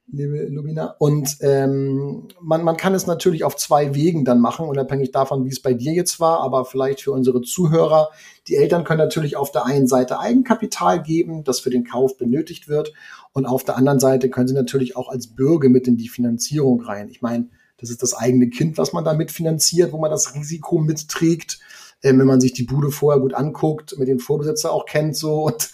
liebe 0.08 0.46
Lumina. 0.46 0.96
Und 1.00 1.38
ähm, 1.42 2.28
man, 2.42 2.64
man 2.64 2.78
kann 2.78 2.94
es 2.94 3.08
natürlich 3.08 3.44
auf 3.44 3.56
zwei 3.56 3.94
Wegen 3.94 4.26
dann 4.26 4.40
machen, 4.40 4.68
unabhängig 4.68 5.12
davon, 5.12 5.46
wie 5.46 5.50
es 5.50 5.62
bei 5.62 5.74
dir 5.74 5.94
jetzt 5.94 6.20
war, 6.20 6.42
aber 6.42 6.66
vielleicht 6.66 7.02
für 7.02 7.12
unsere 7.12 7.42
Zuhörer. 7.42 8.10
Die 8.48 8.56
Eltern 8.56 8.84
können 8.84 9.00
natürlich 9.00 9.36
auf 9.36 9.52
der 9.52 9.66
einen 9.66 9.88
Seite 9.88 10.20
Eigenkapital 10.20 11.02
geben, 11.02 11.44
das 11.44 11.60
für 11.60 11.70
den 11.70 11.84
Kauf 11.84 12.18
benötigt 12.18 12.68
wird. 12.68 12.94
Und 13.34 13.46
auf 13.46 13.64
der 13.64 13.78
anderen 13.78 14.00
Seite 14.00 14.30
können 14.30 14.48
sie 14.48 14.54
natürlich 14.54 14.96
auch 14.96 15.10
als 15.10 15.28
Bürger 15.28 15.70
mit 15.70 15.88
in 15.88 15.98
die 15.98 16.10
Finanzierung 16.10 16.82
rein. 16.82 17.10
Ich 17.10 17.22
meine, 17.22 17.50
das 17.78 17.90
ist 17.90 18.02
das 18.02 18.16
eigene 18.16 18.50
Kind, 18.50 18.78
was 18.78 18.94
man 18.94 19.06
da 19.06 19.14
mitfinanziert, 19.14 19.92
wo 19.92 20.00
man 20.00 20.10
das 20.10 20.34
Risiko 20.34 20.80
mitträgt. 20.80 21.60
Ähm, 22.04 22.20
wenn 22.20 22.28
man 22.28 22.42
sich 22.42 22.54
die 22.54 22.64
Bude 22.64 22.92
vorher 22.92 23.22
gut 23.22 23.34
anguckt, 23.34 23.98
mit 23.98 24.08
dem 24.08 24.20
Vorbesitzer 24.20 24.72
auch 24.72 24.86
kennt 24.86 25.16
so 25.16 25.46
und 25.46 25.72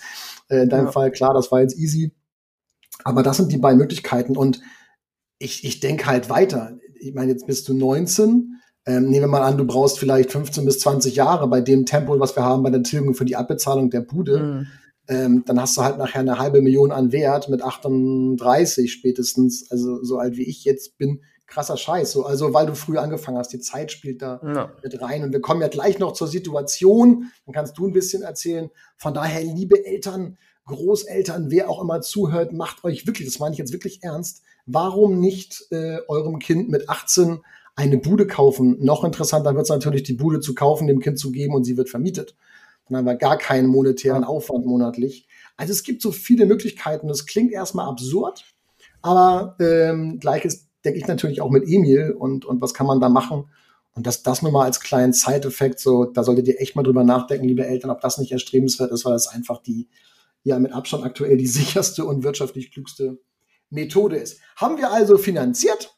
äh, 0.50 0.64
in 0.64 0.70
deinem 0.70 0.86
ja. 0.86 0.92
Fall, 0.92 1.12
klar, 1.12 1.34
das 1.34 1.52
war 1.52 1.62
jetzt 1.62 1.78
easy 1.78 2.14
aber 3.04 3.24
das 3.24 3.38
sind 3.38 3.52
die 3.52 3.58
beiden 3.58 3.80
Möglichkeiten 3.80 4.38
und 4.38 4.62
ich, 5.40 5.64
ich 5.66 5.80
denke 5.80 6.06
halt 6.06 6.30
weiter. 6.30 6.78
Ich 7.00 7.14
meine, 7.14 7.32
jetzt 7.32 7.48
bist 7.48 7.68
du 7.68 7.74
19. 7.74 8.62
Ähm, 8.86 9.10
nehmen 9.10 9.24
wir 9.24 9.28
mal 9.28 9.44
an, 9.44 9.58
du 9.58 9.66
brauchst 9.66 10.00
vielleicht 10.00 10.32
15 10.32 10.66
bis 10.66 10.80
20 10.80 11.16
Jahre 11.16 11.48
bei 11.48 11.62
dem 11.62 11.86
Tempo, 11.86 12.20
was 12.20 12.36
wir 12.36 12.44
haben 12.44 12.64
bei 12.64 12.70
der 12.70 12.84
Tilgung 12.84 13.14
für 13.14 13.26
die 13.26 13.36
Abbezahlung 13.36 13.90
der 13.90 14.02
Bude. 14.02 14.40
Mhm. 14.40 14.68
Ähm, 15.08 15.44
dann 15.46 15.60
hast 15.60 15.76
du 15.76 15.82
halt 15.82 15.98
nachher 15.98 16.22
eine 16.22 16.40
halbe 16.40 16.62
Million 16.62 16.92
an 16.92 17.12
Wert 17.12 17.50
mit 17.50 17.62
38 17.62 18.92
spätestens. 18.92 19.70
Also 19.70 20.04
so 20.04 20.18
alt 20.18 20.38
wie 20.38 20.44
ich 20.50 20.64
jetzt 20.64 20.98
bin, 20.98 21.22
krasser 21.46 21.78
Scheiß. 21.78 22.12
So, 22.12 22.26
also 22.26 22.54
weil 22.54 22.68
du 22.68 22.76
früh 22.76 22.98
angefangen 22.98 23.38
hast, 23.38 23.54
die 23.54 23.60
Zeit 23.60 23.92
spielt 23.92 24.22
da 24.22 24.42
ja. 24.44 24.72
mit 24.82 25.02
rein. 25.02 25.24
Und 25.24 25.34
wir 25.34 25.42
kommen 25.42 25.62
ja 25.62 25.68
gleich 25.68 26.00
noch 26.00 26.14
zur 26.14 26.28
Situation. 26.28 27.32
Dann 27.46 27.54
kannst 27.54 27.78
du 27.78 27.88
ein 27.88 27.94
bisschen 27.94 28.24
erzählen. 28.24 28.70
Von 28.98 29.14
daher, 29.14 29.44
liebe 29.44 29.86
Eltern, 29.86 30.38
Großeltern, 30.66 31.52
wer 31.52 31.70
auch 31.70 31.82
immer 31.82 32.02
zuhört, 32.02 32.54
macht 32.54 32.84
euch 32.84 33.06
wirklich, 33.06 33.28
das 33.28 33.40
meine 33.40 33.54
ich 33.54 33.60
jetzt 33.60 33.74
wirklich 33.74 34.04
ernst, 34.04 34.44
warum 34.66 35.20
nicht 35.20 35.66
äh, 35.72 36.00
eurem 36.08 36.40
Kind 36.40 36.70
mit 36.70 36.90
18 36.90 37.42
eine 37.76 37.98
Bude 37.98 38.28
kaufen? 38.28 38.78
Noch 38.80 39.04
interessanter 39.04 39.54
wird 39.56 39.64
es 39.64 39.70
natürlich, 39.70 40.04
die 40.04 40.14
Bude 40.14 40.40
zu 40.40 40.56
kaufen, 40.56 40.88
dem 40.88 41.00
Kind 41.00 41.20
zu 41.20 41.32
geben 41.32 41.54
und 41.54 41.64
sie 41.64 41.76
wird 41.76 41.90
vermietet. 41.90 42.36
Dann 42.88 42.98
haben 42.98 43.06
wir 43.06 43.16
gar 43.16 43.38
keinen 43.38 43.68
monetären 43.68 44.24
Aufwand 44.24 44.66
monatlich. 44.66 45.28
Also 45.58 45.72
es 45.72 45.84
gibt 45.84 46.02
so 46.02 46.12
viele 46.12 46.46
Möglichkeiten. 46.46 47.08
Das 47.08 47.26
klingt 47.26 47.52
erstmal 47.52 47.88
absurd, 47.88 48.46
aber 49.02 49.56
ähm, 49.60 50.20
gleiches 50.20 50.68
denke 50.84 51.00
ich 51.00 51.08
natürlich 51.08 51.42
auch 51.42 51.50
mit 51.50 51.64
Emil 51.66 52.12
und, 52.12 52.46
und 52.46 52.62
was 52.62 52.74
kann 52.74 52.88
man 52.88 53.00
da 53.00 53.10
machen? 53.10 53.46
Und 53.96 54.08
das, 54.08 54.24
das 54.24 54.42
nur 54.42 54.52
mal 54.52 54.66
als 54.66 54.80
kleinen 54.80 55.14
Side-Effekt, 55.14 55.80
so, 55.80 56.06
da 56.06 56.24
solltet 56.24 56.48
ihr 56.48 56.60
echt 56.60 56.76
mal 56.76 56.84
drüber 56.84 57.04
nachdenken, 57.04 57.48
liebe 57.48 57.66
Eltern, 57.66 57.92
ob 57.92 58.02
das 58.02 58.18
nicht 58.18 58.32
erstrebenswert 58.32 58.92
ist, 58.92 59.06
weil 59.06 59.14
das 59.14 59.28
einfach 59.28 59.62
die, 59.62 59.88
ja 60.44 60.60
mit 60.60 60.74
Abstand 60.74 61.04
aktuell 61.04 61.38
die 61.38 61.48
sicherste 61.60 62.06
und 62.06 62.24
wirtschaftlich 62.24 62.72
klügste 62.72 63.20
Methode 63.70 64.18
ist. 64.18 64.40
Haben 64.56 64.78
wir 64.78 64.92
also 64.92 65.18
finanziert. 65.18 65.96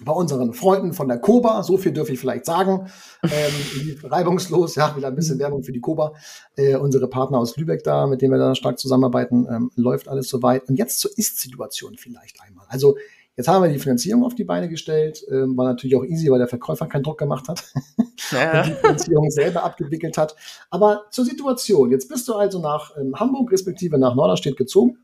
bei 0.00 0.12
unseren 0.12 0.52
Freunden 0.54 0.92
von 0.92 1.06
der 1.06 1.18
Koba, 1.18 1.62
so 1.62 1.76
viel 1.76 1.92
dürfe 1.92 2.12
ich 2.12 2.18
vielleicht 2.18 2.46
sagen, 2.46 2.90
ähm, 3.22 3.98
reibungslos, 4.02 4.74
ja, 4.74 4.96
wieder 4.96 5.08
ein 5.08 5.14
bisschen 5.14 5.38
Werbung 5.38 5.62
für 5.62 5.72
die 5.72 5.80
Koba, 5.80 6.14
äh, 6.56 6.74
unsere 6.76 7.08
Partner 7.08 7.38
aus 7.38 7.56
Lübeck 7.56 7.84
da, 7.84 8.06
mit 8.06 8.20
denen 8.20 8.32
wir 8.32 8.38
da 8.38 8.54
stark 8.54 8.78
zusammenarbeiten, 8.78 9.46
ähm, 9.48 9.70
läuft 9.76 10.08
alles 10.08 10.28
soweit. 10.28 10.68
Und 10.68 10.76
jetzt 10.76 10.98
zur 10.98 11.16
Ist-Situation 11.16 11.96
vielleicht 11.96 12.40
einmal. 12.42 12.66
Also 12.68 12.96
jetzt 13.36 13.48
haben 13.48 13.62
wir 13.62 13.70
die 13.70 13.78
Finanzierung 13.78 14.24
auf 14.24 14.34
die 14.34 14.44
Beine 14.44 14.68
gestellt, 14.68 15.24
ähm, 15.30 15.56
war 15.56 15.66
natürlich 15.66 15.96
auch 15.96 16.04
easy, 16.04 16.30
weil 16.30 16.38
der 16.38 16.48
Verkäufer 16.48 16.86
keinen 16.86 17.02
Druck 17.02 17.18
gemacht 17.18 17.48
hat 17.48 17.64
ja. 18.30 18.60
und 18.60 18.68
die 18.68 18.74
Finanzierung 18.74 19.30
selber 19.30 19.64
abgewickelt 19.64 20.16
hat. 20.18 20.36
Aber 20.70 21.06
zur 21.10 21.24
Situation, 21.24 21.90
jetzt 21.90 22.08
bist 22.08 22.28
du 22.28 22.34
also 22.34 22.60
nach 22.60 22.96
ähm, 22.96 23.14
Hamburg 23.18 23.52
respektive 23.52 23.98
nach 23.98 24.14
Norderstedt 24.14 24.56
gezogen. 24.56 24.98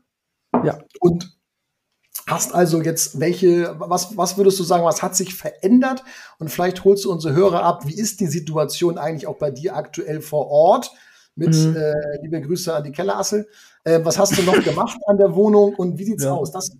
Ja. 0.63 0.79
Und 0.99 1.37
Hast 2.27 2.53
also 2.53 2.81
jetzt 2.81 3.19
welche, 3.19 3.75
was, 3.79 4.15
was 4.15 4.37
würdest 4.37 4.59
du 4.59 4.63
sagen, 4.63 4.85
was 4.85 5.01
hat 5.01 5.15
sich 5.15 5.33
verändert? 5.33 6.03
Und 6.39 6.49
vielleicht 6.49 6.85
holst 6.85 7.03
du 7.03 7.11
unsere 7.11 7.33
Hörer 7.33 7.63
ab, 7.63 7.87
wie 7.87 7.99
ist 7.99 8.19
die 8.19 8.27
Situation 8.27 8.97
eigentlich 8.97 9.27
auch 9.27 9.37
bei 9.37 9.49
dir 9.49 9.75
aktuell 9.75 10.21
vor 10.21 10.47
Ort? 10.47 10.91
Mit 11.35 11.55
mhm. 11.55 11.75
äh, 11.75 12.21
liebe 12.21 12.41
Grüße 12.41 12.73
an 12.73 12.83
die 12.83 12.91
Kellerassel. 12.91 13.47
Äh, 13.83 14.01
was 14.03 14.19
hast 14.19 14.37
du 14.37 14.43
noch 14.43 14.61
gemacht 14.63 14.97
an 15.07 15.17
der 15.17 15.33
Wohnung 15.35 15.73
und 15.75 15.97
wie 15.97 16.05
sieht's 16.05 16.23
ja. 16.23 16.31
aus? 16.31 16.51
Das 16.51 16.71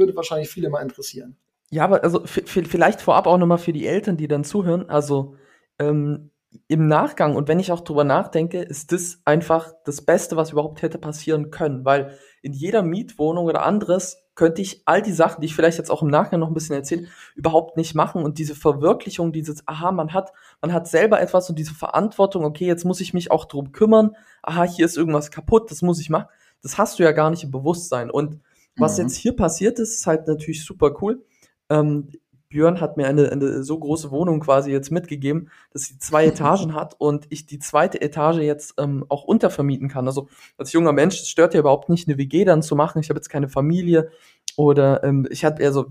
würde 0.00 0.16
wahrscheinlich 0.16 0.48
viele 0.48 0.68
mal 0.68 0.82
interessieren. 0.82 1.36
Ja, 1.70 1.84
aber 1.84 2.02
also 2.02 2.22
vielleicht 2.24 3.00
vorab 3.00 3.28
auch 3.28 3.38
nochmal 3.38 3.58
für 3.58 3.72
die 3.72 3.86
Eltern, 3.86 4.16
die 4.16 4.26
dann 4.26 4.42
zuhören. 4.42 4.90
Also 4.90 5.36
ähm, 5.78 6.30
im 6.66 6.88
Nachgang 6.88 7.36
und 7.36 7.46
wenn 7.46 7.60
ich 7.60 7.70
auch 7.70 7.80
drüber 7.80 8.02
nachdenke, 8.02 8.60
ist 8.60 8.90
das 8.90 9.20
einfach 9.24 9.72
das 9.84 10.04
Beste, 10.04 10.36
was 10.36 10.50
überhaupt 10.50 10.82
hätte 10.82 10.98
passieren 10.98 11.52
können, 11.52 11.84
weil 11.84 12.18
in 12.42 12.52
jeder 12.52 12.82
Mietwohnung 12.82 13.44
oder 13.44 13.64
anderes 13.64 14.18
könnte 14.34 14.62
ich 14.62 14.82
all 14.86 15.02
die 15.02 15.12
Sachen, 15.12 15.42
die 15.42 15.46
ich 15.46 15.54
vielleicht 15.54 15.78
jetzt 15.78 15.90
auch 15.90 16.02
im 16.02 16.08
Nachgang 16.08 16.40
noch 16.40 16.48
ein 16.48 16.54
bisschen 16.54 16.74
erzähle, 16.74 17.08
überhaupt 17.36 17.76
nicht 17.76 17.94
machen. 17.94 18.24
Und 18.24 18.38
diese 18.38 18.54
Verwirklichung, 18.54 19.32
dieses, 19.32 19.68
aha, 19.68 19.92
man 19.92 20.12
hat, 20.14 20.32
man 20.60 20.72
hat 20.72 20.88
selber 20.88 21.20
etwas 21.20 21.50
und 21.50 21.58
diese 21.58 21.74
Verantwortung, 21.74 22.44
okay, 22.44 22.66
jetzt 22.66 22.84
muss 22.84 23.00
ich 23.00 23.12
mich 23.12 23.30
auch 23.30 23.44
drum 23.44 23.70
kümmern, 23.70 24.16
aha, 24.42 24.64
hier 24.64 24.86
ist 24.86 24.96
irgendwas 24.96 25.30
kaputt, 25.30 25.70
das 25.70 25.82
muss 25.82 26.00
ich 26.00 26.10
machen, 26.10 26.28
das 26.62 26.78
hast 26.78 26.98
du 26.98 27.02
ja 27.02 27.12
gar 27.12 27.30
nicht 27.30 27.44
im 27.44 27.50
Bewusstsein. 27.50 28.10
Und 28.10 28.40
was 28.80 28.98
mhm. 28.98 29.04
jetzt 29.04 29.16
hier 29.16 29.36
passiert 29.36 29.78
ist, 29.78 29.92
ist 29.92 30.06
halt 30.06 30.26
natürlich 30.26 30.64
super 30.64 30.96
cool. 31.00 31.24
Ähm, 31.68 32.08
Björn 32.50 32.80
hat 32.80 32.96
mir 32.96 33.06
eine, 33.06 33.30
eine 33.30 33.62
so 33.62 33.78
große 33.78 34.10
Wohnung 34.10 34.40
quasi 34.40 34.72
jetzt 34.72 34.90
mitgegeben, 34.90 35.50
dass 35.72 35.82
sie 35.82 35.98
zwei 35.98 36.26
Etagen 36.26 36.74
hat 36.74 36.96
und 36.98 37.26
ich 37.30 37.46
die 37.46 37.60
zweite 37.60 38.00
Etage 38.00 38.38
jetzt 38.38 38.74
ähm, 38.78 39.06
auch 39.08 39.22
untervermieten 39.24 39.88
kann. 39.88 40.06
Also 40.06 40.28
als 40.58 40.72
junger 40.72 40.92
Mensch, 40.92 41.20
es 41.20 41.28
stört 41.28 41.54
ja 41.54 41.60
überhaupt 41.60 41.88
nicht, 41.88 42.08
eine 42.08 42.18
WG 42.18 42.44
dann 42.44 42.62
zu 42.62 42.74
machen. 42.74 43.00
Ich 43.00 43.08
habe 43.08 43.18
jetzt 43.18 43.28
keine 43.28 43.48
Familie 43.48 44.10
oder 44.56 45.04
ähm, 45.04 45.28
ich 45.30 45.44
hatte 45.44 45.64
also 45.64 45.86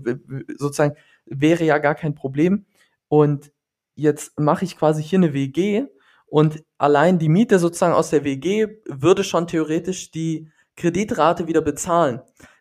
sozusagen 0.58 0.96
wäre 1.24 1.64
ja 1.64 1.78
gar 1.78 1.94
kein 1.94 2.14
Problem. 2.14 2.66
Und 3.08 3.52
jetzt 3.94 4.38
mache 4.38 4.64
ich 4.64 4.76
quasi 4.76 5.02
hier 5.02 5.18
eine 5.18 5.32
WG 5.32 5.86
und 6.26 6.62
allein 6.78 7.18
die 7.18 7.28
Miete 7.28 7.58
sozusagen 7.58 7.94
aus 7.94 8.10
der 8.10 8.24
WG 8.24 8.68
würde 8.86 9.24
schon 9.24 9.46
theoretisch 9.46 10.10
die 10.10 10.48
Kreditrate 10.76 11.48
wieder 11.48 11.60
bezahlen. 11.60 12.20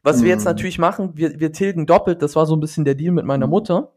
Was 0.10 0.22
mhm. 0.22 0.24
wir 0.24 0.30
jetzt 0.30 0.42
mhm. 0.42 0.46
natürlich 0.46 0.80
machen, 0.80 1.12
wir, 1.13 1.39
wir 1.39 1.51
tilgen 1.51 1.86
doppelt, 1.86 2.22
das 2.22 2.36
war 2.36 2.46
so 2.46 2.56
ein 2.56 2.60
bisschen 2.60 2.84
der 2.84 2.96
Deal 2.96 3.12
mit 3.12 3.25
meiner 3.25 3.46
mhm. 3.46 3.51
Mutter. 3.51 3.94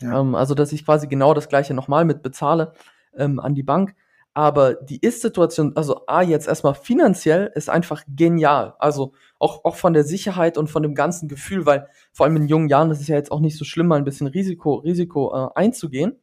Ja. 0.00 0.20
Ähm, 0.20 0.34
also, 0.34 0.54
dass 0.54 0.72
ich 0.72 0.84
quasi 0.84 1.06
genau 1.06 1.32
das 1.32 1.48
gleiche 1.48 1.74
nochmal 1.74 2.04
mit 2.04 2.22
bezahle 2.22 2.72
ähm, 3.16 3.38
an 3.38 3.54
die 3.54 3.62
Bank. 3.62 3.94
Aber 4.36 4.74
die 4.74 4.98
Ist-Situation, 4.98 5.76
also 5.76 6.06
A, 6.08 6.22
jetzt 6.22 6.48
erstmal 6.48 6.74
finanziell, 6.74 7.52
ist 7.54 7.70
einfach 7.70 8.02
genial. 8.08 8.74
Also 8.80 9.12
auch, 9.38 9.64
auch 9.64 9.76
von 9.76 9.92
der 9.92 10.02
Sicherheit 10.02 10.58
und 10.58 10.68
von 10.68 10.82
dem 10.82 10.96
ganzen 10.96 11.28
Gefühl, 11.28 11.66
weil 11.66 11.86
vor 12.12 12.26
allem 12.26 12.34
in 12.34 12.48
jungen 12.48 12.68
Jahren 12.68 12.90
ist 12.90 13.00
es 13.00 13.06
ja 13.06 13.14
jetzt 13.14 13.30
auch 13.30 13.38
nicht 13.38 13.56
so 13.56 13.64
schlimm, 13.64 13.86
mal 13.86 13.96
ein 13.96 14.04
bisschen 14.04 14.26
Risiko, 14.26 14.74
Risiko 14.74 15.32
äh, 15.32 15.48
einzugehen. 15.54 16.16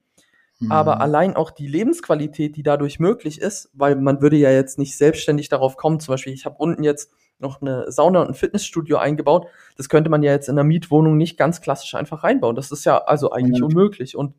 Mhm. 0.62 0.72
Aber 0.72 1.02
allein 1.02 1.36
auch 1.36 1.52
die 1.52 1.68
Lebensqualität, 1.68 2.56
die 2.56 2.64
dadurch 2.64 3.00
möglich 3.00 3.42
ist, 3.42 3.70
weil 3.74 3.96
man 3.96 4.22
würde 4.22 4.38
ja 4.38 4.52
jetzt 4.52 4.78
nicht 4.78 4.96
selbstständig 4.96 5.50
darauf 5.50 5.76
kommen, 5.76 6.00
zum 6.00 6.14
Beispiel, 6.14 6.34
ich 6.34 6.46
habe 6.46 6.56
unten 6.60 6.84
jetzt 6.84 7.12
noch 7.40 7.62
eine 7.62 7.92
Sauna 7.92 8.22
und 8.22 8.30
ein 8.30 8.34
Fitnessstudio 8.36 8.98
eingebaut. 8.98 9.48
Das 9.76 9.90
könnte 9.90 10.12
man 10.12 10.22
ja 10.22 10.32
jetzt 10.32 10.48
in 10.48 10.54
einer 10.54 10.64
Mietwohnung 10.64 11.18
nicht 11.18 11.38
ganz 11.38 11.60
klassisch 11.60 11.96
einfach 11.96 12.24
reinbauen. 12.24 12.56
Das 12.56 12.72
ist 12.72 12.86
ja 12.86 13.00
also 13.00 13.32
eigentlich 13.32 13.60
ja. 13.60 13.66
unmöglich. 13.66 14.16
Und 14.16 14.36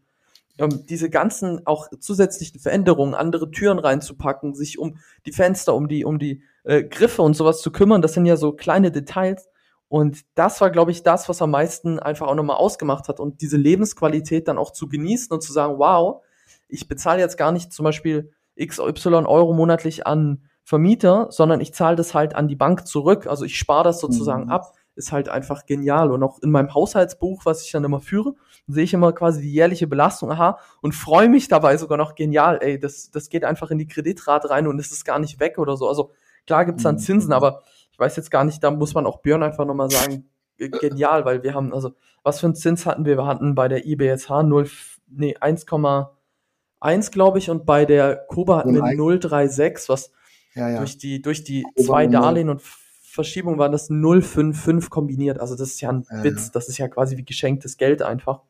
ähm, 0.59 0.87
diese 0.87 1.11
ganzen 1.11 1.67
auch 1.67 1.89
zusätzlichen 1.99 2.61
Veränderungen, 2.61 3.15
andere 3.15 3.51
Türen 3.51 3.81
reinzupacken, 3.81 4.55
sich 4.55 4.79
um 4.79 4.99
die 5.27 5.33
Fenster, 5.33 5.75
um 5.75 5.89
die, 5.89 6.05
um 6.05 6.21
die 6.21 6.43
äh, 6.63 6.85
Griffe 6.85 7.23
und 7.23 7.35
sowas 7.35 7.61
zu 7.61 7.73
kümmern, 7.73 8.03
das 8.03 8.15
sind 8.15 8.27
ja 8.27 8.37
so 8.37 8.53
kleine 8.53 8.93
Details. 8.93 9.49
Und 9.93 10.25
das 10.37 10.59
war, 10.63 10.71
glaube 10.71 10.91
ich, 10.91 11.03
das, 11.03 11.29
was 11.29 11.43
am 11.43 11.51
meisten 11.51 11.99
einfach 11.99 12.27
auch 12.27 12.35
nochmal 12.35 12.57
ausgemacht 12.57 13.09
hat. 13.09 13.21
Und 13.21 13.43
diese 13.43 13.59
Lebensqualität 13.59 14.49
dann 14.49 14.57
auch 14.57 14.71
zu 14.71 14.89
genießen 14.89 15.31
und 15.35 15.43
zu 15.43 15.53
sagen, 15.53 15.75
wow, 15.77 16.23
ich 16.67 16.89
bezahle 16.89 17.21
jetzt 17.21 17.37
gar 17.37 17.53
nicht 17.53 17.75
zum 17.75 17.85
Beispiel 17.85 18.33
XY 18.59 19.27
Euro 19.27 19.53
monatlich 19.53 20.07
an 20.07 20.45
Vermieter, 20.65 21.27
sondern 21.29 21.61
ich 21.61 21.75
zahle 21.75 21.97
das 21.97 22.15
halt 22.15 22.35
an 22.35 22.49
die 22.49 22.57
Bank 22.57 22.87
zurück. 22.87 23.27
Also 23.27 23.45
ich 23.45 23.59
spare 23.59 23.85
das 23.85 24.01
sozusagen 24.01 24.45
mhm. 24.45 24.51
ab. 24.51 24.73
Ist 24.95 25.13
halt 25.13 25.29
einfach 25.29 25.67
genial. 25.67 26.11
Und 26.11 26.23
auch 26.23 26.39
in 26.39 26.51
meinem 26.51 26.73
Haushaltsbuch, 26.73 27.45
was 27.45 27.63
ich 27.63 27.71
dann 27.71 27.85
immer 27.85 28.01
führe, 28.01 28.33
sehe 28.67 28.85
ich 28.85 28.95
immer 28.95 29.13
quasi 29.13 29.43
die 29.43 29.53
jährliche 29.53 29.87
Belastung, 29.87 30.33
aha, 30.33 30.59
und 30.81 30.95
freue 30.95 31.29
mich 31.29 31.49
dabei 31.49 31.77
sogar 31.77 31.99
noch 31.99 32.15
genial. 32.15 32.59
Ey, 32.63 32.81
das, 32.81 33.11
das 33.11 33.29
geht 33.29 33.45
einfach 33.45 33.71
in 33.71 33.77
die 33.77 33.89
Kreditrate 33.89 34.49
rein 34.49 34.67
und 34.69 34.79
es 34.79 34.91
ist 34.91 35.05
gar 35.05 35.19
nicht 35.19 35.39
weg 35.39 35.59
oder 35.59 35.77
so. 35.77 35.87
Also 35.87 36.13
klar 36.47 36.65
gibt's 36.65 36.83
dann 36.83 36.95
mhm. 36.95 37.01
Zinsen, 37.01 37.35
aber 37.35 37.61
ich 37.93 37.99
weiß 37.99 38.17
jetzt 38.17 38.31
gar 38.31 38.45
nicht, 38.45 38.63
da 38.63 38.71
muss 38.71 38.95
man 38.95 39.07
auch 39.07 39.21
Björn 39.23 39.43
einfach 39.43 39.65
nochmal 39.65 39.91
sagen, 39.91 40.29
genial, 40.57 41.25
weil 41.25 41.43
wir 41.43 41.55
haben, 41.55 41.73
also 41.73 41.93
was 42.23 42.41
für 42.41 42.47
einen 42.47 42.55
Zins 42.55 42.87
hatten 42.87 43.05
wir? 43.05 43.17
Wir 43.17 43.27
hatten 43.27 43.55
bei 43.55 43.69
der 43.69 43.87
IBSH 43.87 44.43
0, 44.43 44.69
nee, 45.09 45.37
1,1 45.37 47.11
glaube 47.13 47.39
ich 47.39 47.51
und 47.51 47.67
bei 47.67 47.85
der 47.85 48.17
Koba 48.17 48.59
hatten 48.59 48.75
wir 48.75 48.83
0,36, 48.83 49.89
was 49.89 50.13
ja, 50.55 50.69
ja. 50.69 50.79
Durch 50.79 50.99
die, 50.99 51.23
durch 51.23 51.45
die 51.45 51.65
zwei 51.77 52.07
Darlehen 52.07 52.51
und 52.51 52.61
Verschiebung 52.63 53.59
waren 53.59 53.73
das 53.73 53.89
055 53.89 54.91
kombiniert. 54.91 55.41
Also 55.41 55.57
das 55.57 55.71
ist 55.71 55.81
ja 55.81 55.91
ein 55.91 56.07
ja, 56.11 56.25
Witz. 56.25 56.51
Das 56.51 56.69
ist 56.69 56.79
ja 56.79 56.89
quasi 56.89 57.17
wie 57.17 57.25
geschenktes 57.25 57.77
Geld 57.77 58.03
einfach. 58.03 58.43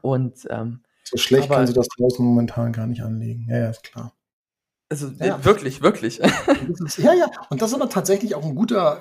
Und 0.00 0.46
ähm, 0.50 0.82
so 1.04 1.16
schlecht 1.16 1.44
aber, 1.44 1.56
kann 1.56 1.66
sie 1.66 1.72
das 1.72 1.88
draußen 1.88 2.24
momentan 2.24 2.72
gar 2.72 2.86
nicht 2.86 3.02
anlegen. 3.02 3.46
Ja, 3.48 3.58
ja, 3.58 3.70
ist 3.70 3.82
klar. 3.82 4.14
Also 4.92 5.10
ja. 5.20 5.42
wirklich, 5.42 5.80
wirklich. 5.80 6.18
ja, 6.98 7.14
ja. 7.14 7.30
Und 7.48 7.62
das 7.62 7.70
ist 7.70 7.74
aber 7.74 7.88
tatsächlich 7.88 8.34
auch 8.34 8.44
ein 8.44 8.54
guter, 8.54 9.00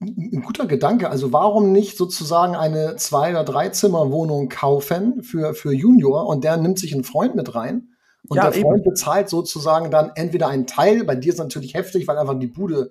äh, 0.00 0.06
ein 0.06 0.42
guter 0.42 0.64
Gedanke. 0.64 1.10
Also 1.10 1.30
warum 1.30 1.72
nicht 1.72 1.98
sozusagen 1.98 2.56
eine 2.56 2.96
zwei 2.96 3.32
oder 3.32 3.44
drei 3.44 3.68
Zimmer 3.68 4.10
Wohnung 4.10 4.48
kaufen 4.48 5.22
für 5.22 5.52
für 5.52 5.74
Junior 5.74 6.26
und 6.26 6.42
der 6.42 6.56
nimmt 6.56 6.78
sich 6.78 6.94
einen 6.94 7.04
Freund 7.04 7.34
mit 7.34 7.54
rein 7.54 7.90
und 8.28 8.38
ja, 8.38 8.50
der 8.50 8.62
Freund 8.62 8.80
eben. 8.80 8.90
bezahlt 8.90 9.28
sozusagen 9.28 9.90
dann 9.90 10.12
entweder 10.14 10.48
einen 10.48 10.66
Teil, 10.66 11.04
bei 11.04 11.16
dir 11.16 11.28
ist 11.28 11.34
es 11.34 11.44
natürlich 11.44 11.74
heftig, 11.74 12.08
weil 12.08 12.16
einfach 12.16 12.38
die 12.38 12.46
Bude 12.46 12.80
äh, 12.84 12.90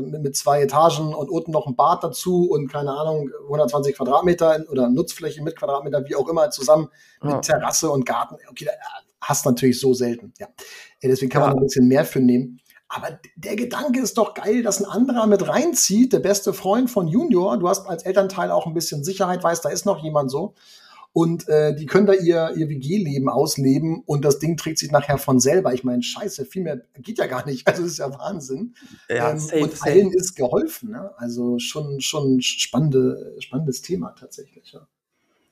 mit, 0.00 0.36
zwei 0.36 0.62
Etagen 0.62 1.14
und 1.14 1.30
unten 1.30 1.52
noch 1.52 1.66
ein 1.66 1.76
Bad 1.76 2.02
dazu 2.02 2.48
und 2.50 2.68
keine 2.68 2.92
Ahnung, 2.92 3.30
120 3.44 3.96
Quadratmeter 3.96 4.64
oder 4.70 4.88
Nutzfläche 4.88 5.42
mit 5.42 5.56
Quadratmeter, 5.56 6.04
wie 6.06 6.16
auch 6.16 6.28
immer, 6.28 6.50
zusammen 6.50 6.88
ja. 7.22 7.36
mit 7.36 7.44
Terrasse 7.44 7.90
und 7.90 8.04
Garten. 8.04 8.36
Okay, 8.50 8.68
hast 9.20 9.46
natürlich 9.46 9.80
so 9.80 9.94
selten. 9.94 10.32
Ja. 10.38 10.48
Deswegen 11.02 11.30
kann 11.30 11.42
ja. 11.42 11.48
man 11.48 11.58
ein 11.58 11.64
bisschen 11.64 11.88
mehr 11.88 12.04
für 12.04 12.20
nehmen. 12.20 12.60
Aber 12.88 13.18
der 13.36 13.56
Gedanke 13.56 14.00
ist 14.00 14.18
doch 14.18 14.34
geil, 14.34 14.62
dass 14.62 14.80
ein 14.80 14.88
anderer 14.88 15.26
mit 15.26 15.48
reinzieht, 15.48 16.12
der 16.12 16.20
beste 16.20 16.52
Freund 16.52 16.90
von 16.90 17.08
Junior. 17.08 17.58
Du 17.58 17.68
hast 17.68 17.88
als 17.88 18.04
Elternteil 18.04 18.50
auch 18.50 18.66
ein 18.66 18.74
bisschen 18.74 19.02
Sicherheit, 19.02 19.42
weißt, 19.42 19.64
da 19.64 19.68
ist 19.68 19.86
noch 19.86 20.02
jemand 20.02 20.30
so 20.30 20.54
und 21.14 21.48
äh, 21.48 21.76
die 21.76 21.86
können 21.86 22.06
da 22.06 22.12
ihr, 22.12 22.54
ihr 22.56 22.68
WG-Leben 22.68 23.28
ausleben 23.28 24.02
und 24.04 24.24
das 24.24 24.40
Ding 24.40 24.56
trägt 24.56 24.80
sich 24.80 24.90
nachher 24.90 25.16
von 25.16 25.38
selber. 25.38 25.72
Ich 25.72 25.84
meine, 25.84 26.02
scheiße, 26.02 26.44
viel 26.44 26.64
mehr 26.64 26.82
geht 26.98 27.18
ja 27.18 27.26
gar 27.26 27.46
nicht. 27.46 27.68
Also 27.68 27.82
das 27.82 27.92
ist 27.92 27.98
ja 27.98 28.12
Wahnsinn. 28.18 28.74
Ja, 29.08 29.30
ähm, 29.30 29.38
safe, 29.38 29.62
und 29.62 29.82
allen 29.84 30.06
safe. 30.06 30.16
ist 30.16 30.34
geholfen. 30.34 30.90
Ne? 30.90 31.12
Also 31.16 31.60
schon, 31.60 32.00
schon 32.00 32.42
spannende, 32.42 33.36
spannendes 33.38 33.80
Thema 33.80 34.16
tatsächlich. 34.18 34.72
Ja. 34.72 34.88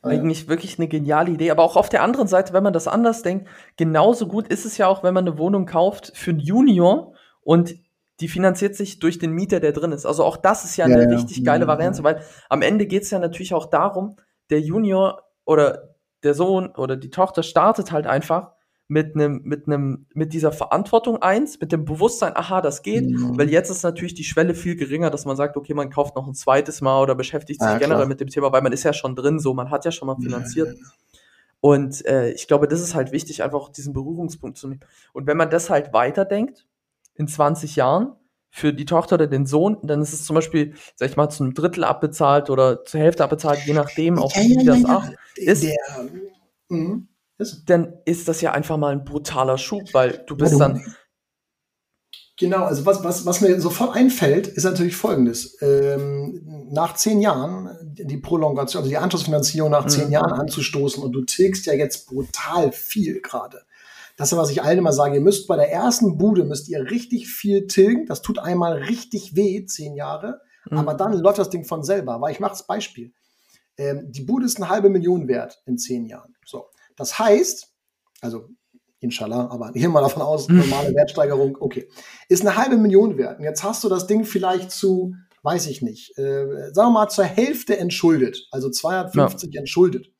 Eigentlich 0.03 0.49
wirklich 0.49 0.81
eine 0.81 0.89
geniale 0.89 1.31
Idee. 1.31 1.53
Aber 1.53 1.63
auch 1.63 1.77
auf 1.77 1.89
der 1.89 2.03
anderen 2.03 2.27
Seite, 2.27 2.53
wenn 2.53 2.65
man 2.65 2.73
das 2.73 2.89
anders 2.89 3.23
denkt, 3.23 3.47
genauso 3.77 4.27
gut 4.27 4.49
ist 4.49 4.65
es 4.65 4.79
ja 4.79 4.89
auch, 4.89 5.05
wenn 5.05 5.15
man 5.15 5.29
eine 5.29 5.39
Wohnung 5.39 5.67
kauft 5.67 6.11
für 6.17 6.33
einen 6.33 6.41
Junior 6.41 7.15
und 7.43 7.77
die 8.19 8.27
finanziert 8.27 8.75
sich 8.75 8.99
durch 8.99 9.21
den 9.21 9.31
Mieter, 9.31 9.61
der 9.61 9.71
drin 9.71 9.93
ist. 9.93 10.07
Also 10.07 10.25
auch 10.25 10.37
das 10.37 10.65
ist 10.65 10.77
ja 10.77 10.87
eine 10.87 11.05
ja, 11.05 11.09
richtig 11.09 11.45
geile 11.45 11.69
Variante, 11.69 12.03
weil 12.03 12.21
am 12.49 12.63
Ende 12.63 12.87
geht 12.87 13.05
es 13.05 13.11
ja 13.13 13.21
natürlich 13.21 13.55
auch 13.55 13.67
darum, 13.67 14.17
der 14.51 14.61
Junior 14.61 15.23
oder 15.45 15.95
der 16.23 16.35
Sohn 16.35 16.69
oder 16.77 16.97
die 16.97 17.11
Tochter 17.11 17.43
startet 17.43 17.93
halt 17.93 18.07
einfach 18.07 18.53
mit 18.89 19.15
einem, 19.15 19.41
mit 19.45 19.67
einem, 19.67 20.07
mit 20.13 20.33
dieser 20.35 20.53
Verantwortung 20.53 21.23
eins, 21.23 21.59
mit 21.61 21.73
dem 21.73 21.85
Bewusstsein, 21.85 22.37
aha, 22.37 22.61
das 22.61 22.83
geht, 22.83 23.09
mhm. 23.09 23.39
weil 23.39 23.49
jetzt 23.49 23.71
ist 23.71 23.83
natürlich 23.83 24.15
die 24.15 24.25
Schwelle 24.25 24.55
viel 24.55 24.77
geringer, 24.77 25.09
dass 25.09 25.25
man 25.25 25.37
sagt, 25.37 25.57
okay, 25.57 25.73
man 25.73 25.89
kauft 25.89 26.15
noch 26.15 26.27
ein 26.27 26.35
zweites 26.35 26.81
Mal 26.83 27.01
oder 27.01 27.15
beschäftigt 27.15 27.61
sich 27.61 27.71
ja, 27.71 27.79
generell 27.79 28.01
klar. 28.01 28.09
mit 28.09 28.21
dem 28.21 28.29
Thema, 28.29 28.53
weil 28.53 28.61
man 28.61 28.73
ist 28.73 28.83
ja 28.83 28.93
schon 28.93 29.17
drin, 29.17 29.39
so, 29.39 29.55
man 29.55 29.71
hat 29.71 29.85
ja 29.85 29.93
schon 29.93 30.07
mal 30.07 30.17
finanziert. 30.17 30.77
Ja, 30.77 30.87
und 31.61 32.05
äh, 32.07 32.33
ich 32.33 32.49
glaube, 32.49 32.67
das 32.67 32.81
ist 32.81 32.95
halt 32.95 33.13
wichtig, 33.13 33.43
einfach 33.43 33.69
diesen 33.69 33.93
Berührungspunkt 33.93 34.59
zu 34.59 34.69
nehmen. 34.69 34.81
Und 35.13 35.29
wenn 35.29 35.37
man 35.37 35.49
das 35.49 35.71
halt 35.71 35.93
weiterdenkt, 35.93 36.67
in 37.15 37.29
20 37.29 37.77
Jahren, 37.77 38.17
für 38.55 38.75
die 38.75 38.85
Tochter 38.85 39.15
oder 39.15 39.27
den 39.27 39.47
Sohn, 39.47 39.79
dann 39.83 40.03
ist 40.03 40.13
es 40.13 40.27
zum 40.27 40.35
Beispiel, 40.35 40.75
sag 40.95 41.09
ich 41.09 41.17
mal, 41.17 41.31
zu 41.31 41.43
einem 41.43 41.55
Drittel 41.55 41.85
abbezahlt 41.85 42.51
oder 42.51 42.85
zur 42.85 43.01
Hälfte 43.01 43.25
abbezahlt, 43.25 43.61
je 43.67 43.73
nachdem, 43.73 44.19
auf 44.19 44.37
Ja, 44.37 44.43
wie 44.43 44.63
ja, 44.63 44.73
das 44.75 44.83
ja, 44.83 45.11
ist, 45.37 45.63
Der, 45.63 45.75
mhm. 46.69 47.09
Ist- 47.39 47.65
dann 47.71 47.95
ist 48.05 48.29
das 48.29 48.43
ja 48.43 48.53
einfach 48.53 48.77
mal 48.77 48.93
ein 48.93 49.05
brutaler 49.05 49.57
Schub, 49.57 49.95
weil 49.95 50.23
du 50.27 50.37
bist 50.37 50.61
dann, 50.61 50.83
Genau, 52.39 52.65
also 52.65 52.85
was, 52.87 53.03
was, 53.05 53.25
was 53.25 53.41
mir 53.41 53.61
sofort 53.61 53.95
einfällt, 53.95 54.49
ist 54.49 54.65
natürlich 54.65 54.97
folgendes. 54.97 55.57
Ähm, 55.63 56.41
nach 56.73 56.95
zehn 56.95 57.21
Jahren 57.21 57.71
die 57.83 58.17
Prolongation, 58.17 58.81
also 58.83 58.91
die 58.91 58.97
Anschlussfinanzierung 58.97 59.71
nach 59.71 59.87
zehn 59.87 60.07
Mhm. 60.07 60.13
Jahren 60.13 60.33
anzustoßen 60.33 61.03
und 61.03 61.13
du 61.13 61.23
tilgst 61.23 61.67
ja 61.67 61.73
jetzt 61.75 62.09
brutal 62.09 62.73
viel 62.73 63.21
gerade. 63.21 63.63
Das 64.17 64.33
ist, 64.33 64.39
was 64.39 64.51
ich 64.51 64.63
allen 64.63 64.79
immer 64.79 64.93
sage, 64.93 65.17
ihr 65.17 65.21
müsst 65.21 65.49
bei 65.49 65.57
der 65.57 65.71
ersten 65.73 66.19
Bude, 66.19 66.45
müsst 66.45 66.69
ihr 66.69 66.91
richtig 66.91 67.29
viel 67.29 67.67
tilgen. 67.67 68.07
Das 68.07 68.23
tut 68.23 68.39
einmal 68.39 68.75
richtig 68.75 69.37
weh, 69.37 69.65
zehn 69.65 69.95
Jahre. 69.95 70.41
Mhm. 70.71 70.79
Aber 70.79 70.95
dann 70.95 71.13
läuft 71.15 71.39
das 71.39 71.51
Ding 71.51 71.65
von 71.65 71.83
selber. 71.83 72.21
Weil 72.21 72.33
ich 72.33 72.41
mache 72.41 72.53
das 72.53 72.67
Beispiel. 72.67 73.13
Ähm, 73.79 74.11
die 74.11 74.23
Bude 74.23 74.47
ist 74.47 74.57
eine 74.57 74.69
halbe 74.69 74.91
Million 74.91 75.29
wert 75.29 75.63
in 75.67 75.79
zehn 75.79 76.07
Jahren. 76.07 76.35
So. 76.45 76.67
Das 76.97 77.19
heißt, 77.19 77.73
also 78.21 78.49
inshallah, 79.01 79.49
aber 79.51 79.71
hier 79.75 79.89
mal 79.89 80.01
davon 80.01 80.23
aus, 80.23 80.49
normale 80.49 80.95
Wertsteigerung, 80.95 81.57
okay, 81.61 81.89
ist 82.29 82.43
eine 82.43 82.57
halbe 82.57 82.77
Million 82.77 83.19
wert. 83.19 83.39
Und 83.39 83.45
jetzt 83.45 83.65
hast 83.65 83.83
du 83.85 83.89
das 83.89 84.07
Ding 84.07 84.25
vielleicht 84.25 84.71
zu, 84.71 85.15
weiß 85.43 85.67
ich 85.67 85.83
nicht, 85.83 86.17
äh, 86.19 86.73
sagen 86.73 86.89
wir 86.89 86.91
mal 86.91 87.09
zur 87.09 87.25
Hälfte 87.25 87.79
entschuldet, 87.79 88.47
also 88.51 88.71
250 88.71 89.55
entschuldet. 89.57 90.12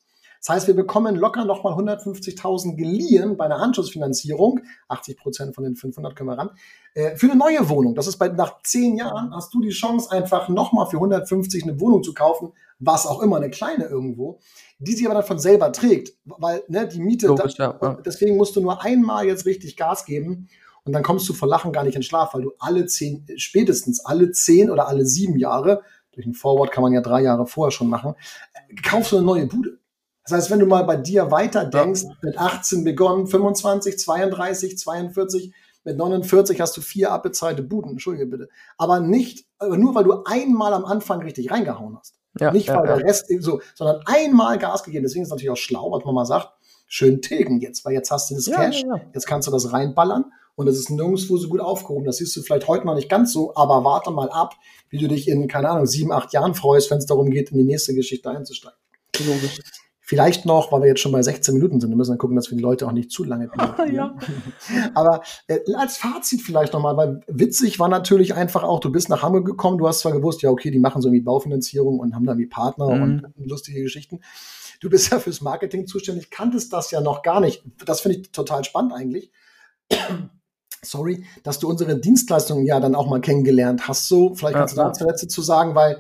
Das 0.45 0.57
heißt, 0.57 0.67
wir 0.67 0.75
bekommen 0.75 1.15
locker 1.15 1.45
nochmal 1.45 1.75
150.000 1.75 2.75
geliehen 2.75 3.37
bei 3.37 3.45
einer 3.45 3.59
Anschlussfinanzierung, 3.59 4.61
80 4.89 5.17
Prozent 5.17 5.55
von 5.55 5.63
den 5.63 5.77
500 5.77 6.17
können 6.17 6.31
wir 6.31 6.39
ran, 6.39 6.51
äh, 6.95 7.17
für 7.17 7.27
eine 7.31 7.37
neue 7.37 7.69
Wohnung. 7.69 7.95
Das 7.95 8.09
ist 8.09 8.17
bei, 8.17 8.27
nach 8.27 8.61
zehn 8.65 8.97
Jahren 8.97 9.33
hast 9.33 9.55
du 9.55 9.61
die 9.61 9.71
Chance, 9.71 10.11
einfach 10.11 10.49
nochmal 10.49 10.87
für 10.87 10.97
150 10.97 11.63
eine 11.63 11.79
Wohnung 11.79 12.03
zu 12.03 12.13
kaufen, 12.13 12.53
was 12.81 13.07
auch 13.07 13.23
immer, 13.23 13.37
eine 13.37 13.51
kleine 13.51 13.85
irgendwo, 13.85 14.41
die 14.81 14.95
sich 14.95 15.07
aber 15.07 15.15
dann 15.15 15.25
von 15.25 15.39
selber 15.39 15.71
trägt, 15.71 16.17
weil 16.25 16.65
ne, 16.67 16.89
die 16.89 16.99
Miete, 16.99 17.29
Logisch, 17.29 17.55
da, 17.55 17.79
ja, 17.81 17.99
deswegen 18.05 18.37
musst 18.37 18.57
du 18.57 18.61
nur 18.61 18.83
einmal 18.83 19.25
jetzt 19.27 19.47
richtig 19.47 19.77
Gas 19.77 20.05
geben 20.05 20.49
und 20.83 20.93
dann 20.93 21.05
kommst 21.05 21.29
du 21.29 21.35
vor 21.35 21.47
Lachen 21.47 21.71
gar 21.71 21.85
nicht 21.85 21.95
in 21.95 22.03
Schlaf, 22.03 22.35
weil 22.35 22.43
du 22.43 22.53
alle 22.59 22.87
zehn, 22.87 23.25
spätestens 23.37 24.05
alle 24.05 24.33
zehn 24.33 24.71
oder 24.71 24.89
alle 24.89 25.07
sieben 25.07 25.39
Jahre, 25.39 25.83
durch 26.11 26.27
ein 26.27 26.35
Forward 26.35 26.73
kann 26.73 26.83
man 26.83 26.93
ja 26.93 27.01
drei 27.01 27.23
Jahre 27.23 27.47
vorher 27.47 27.71
schon 27.71 27.89
machen, 27.89 28.15
äh, 28.55 28.75
kaufst 28.83 29.13
du 29.13 29.19
eine 29.19 29.27
neue 29.27 29.47
Bude. 29.47 29.79
Das 30.25 30.33
heißt, 30.33 30.51
wenn 30.51 30.61
du 30.61 30.67
mal 30.67 30.85
bei 30.85 30.97
dir 30.97 31.31
weiter 31.31 31.65
denkst, 31.65 32.05
mit 32.23 32.39
18 32.39 32.85
begonnen, 32.85 33.27
25, 33.27 33.99
32, 33.99 34.79
42, 34.79 35.53
mit 35.85 35.97
49 35.97 36.61
hast 36.61 36.77
du 36.77 36.81
vier 36.81 37.11
abbezahlte 37.11 37.63
Buden, 37.63 37.93
entschuldige 37.93 38.27
bitte. 38.27 38.49
Aber 38.79 39.01
nicht, 39.01 39.47
aber 39.59 39.77
nur 39.77 39.95
weil 39.95 40.05
du 40.05 40.23
einmal 40.25 40.73
am 40.75 40.85
Anfang 40.85 41.23
richtig 41.23 41.51
reingehauen 41.51 41.99
hast. 41.99 42.15
ja, 42.39 42.53
Nicht, 42.53 42.69
ja, 42.69 42.77
weil 42.77 42.89
ja. 42.89 42.97
der 42.97 43.07
Rest 43.07 43.27
so, 43.41 43.61
sondern 43.75 44.01
einmal 44.07 44.59
Gas 44.59 44.85
gegeben. 44.85 45.03
Deswegen 45.03 45.23
ist 45.23 45.29
es 45.29 45.33
natürlich 45.33 45.51
auch 45.51 45.57
schlau, 45.57 45.91
was 45.91 46.05
man 46.05 46.15
mal 46.15 46.25
sagt, 46.25 46.51
schön 46.87 47.21
tilgen 47.21 47.61
jetzt, 47.61 47.85
weil 47.85 47.95
jetzt 47.95 48.11
hast 48.11 48.31
du 48.31 48.35
das 48.35 48.47
Ja, 48.47 48.57
Cash, 48.57 48.83
ja, 48.83 48.97
ja. 48.97 49.03
jetzt 49.13 49.27
kannst 49.27 49.49
du 49.49 49.53
das 49.53 49.73
reinballern 49.73 50.27
und 50.55 50.69
es 50.69 50.79
ist 50.79 50.91
nirgendwo 50.91 51.37
so 51.37 51.49
gut 51.49 51.61
aufgehoben. 51.61 52.05
Das 52.05 52.19
siehst 52.19 52.37
du 52.37 52.43
vielleicht 52.43 52.69
heute 52.69 52.87
noch 52.87 52.95
nicht 52.95 53.09
ganz 53.09 53.33
so, 53.33 53.55
aber 53.57 53.83
warte 53.85 54.11
mal 54.11 54.31
ab, 54.31 54.55
wie 54.91 54.99
du 54.99 55.09
dich 55.09 55.27
in, 55.27 55.49
keine 55.49 55.71
Ahnung, 55.71 55.87
sieben, 55.87 56.13
acht 56.13 56.33
Jahren 56.33 56.55
freust, 56.55 56.91
wenn 56.91 56.99
es 56.99 57.07
darum 57.07 57.31
geht, 57.31 57.51
in 57.51 57.59
die 57.59 57.65
nächste 57.65 57.95
Geschichte 57.95 58.31
einzusteigen. 58.31 58.79
Logisch. 59.19 59.59
Vielleicht 60.05 60.47
noch, 60.47 60.73
weil 60.73 60.81
wir 60.83 60.89
jetzt 60.89 61.01
schon 61.01 61.13
bei 61.13 61.23
16 61.23 61.55
Minuten 61.55 61.81
sind, 61.81 61.91
wir 61.91 61.97
müssen 61.97 62.11
dann 62.11 62.19
gucken, 62.19 62.35
dass 62.35 62.51
wir 62.51 62.57
die 62.57 62.63
Leute 62.63 62.89
auch 62.89 62.93
nicht 62.93 63.13
zu 63.13 63.23
lange 63.23 63.49
ja. 63.93 64.17
aber 64.95 65.23
äh, 65.47 65.61
als 65.77 65.97
Fazit 65.97 66.43
vielleicht 66.43 66.73
nochmal, 66.73 66.97
weil 66.97 67.21
witzig 67.29 67.79
war 67.79 67.89
natürlich 67.89 68.35
einfach 68.35 68.65
auch, 68.65 68.81
du 68.81 68.91
bist 68.91 69.09
nach 69.09 69.23
Hamburg 69.23 69.47
gekommen, 69.47 69.79
du 69.79 69.87
hast 69.87 70.01
zwar 70.01 70.11
gewusst, 70.13 70.43
ja, 70.43 70.51
okay, 70.51 70.73
die 70.73 70.81
machen 70.81 71.01
so 71.01 71.09
irgendwie 71.09 71.23
Baufinanzierung 71.25 72.01
und 72.01 72.17
haben 72.17 72.27
da 72.27 72.37
wie 72.37 72.47
Partner 72.47 72.91
Mhm. 72.91 73.03
und 73.03 73.49
lustige 73.49 73.81
Geschichten. 73.81 74.21
Du 74.81 74.91
bist 74.91 75.13
ja 75.13 75.21
fürs 75.21 75.41
Marketing 75.41 75.87
zuständig, 75.87 76.31
kanntest 76.31 76.73
das 76.73 76.91
ja 76.91 77.01
noch 77.01 77.23
gar 77.23 77.39
nicht. 77.41 77.63
Das 77.87 78.01
finde 78.01 78.19
ich 78.19 78.33
total 78.33 78.65
spannend 78.65 78.93
eigentlich. 78.93 79.31
Sorry, 80.85 81.25
dass 81.45 81.61
du 81.61 81.69
unsere 81.69 81.97
Dienstleistungen 82.01 82.67
ja 82.67 82.81
dann 82.81 82.97
auch 82.97 83.09
mal 83.09 83.21
kennengelernt 83.21 83.87
hast. 83.87 84.09
So, 84.09 84.35
vielleicht 84.35 84.55
Ja, 84.55 84.59
kannst 84.63 84.75
du 84.77 84.81
da 84.81 84.87
ja. 84.89 84.93
zwei 84.93 85.05
Sätze 85.07 85.29
zu 85.29 85.41
sagen, 85.43 85.77
weil 85.77 85.99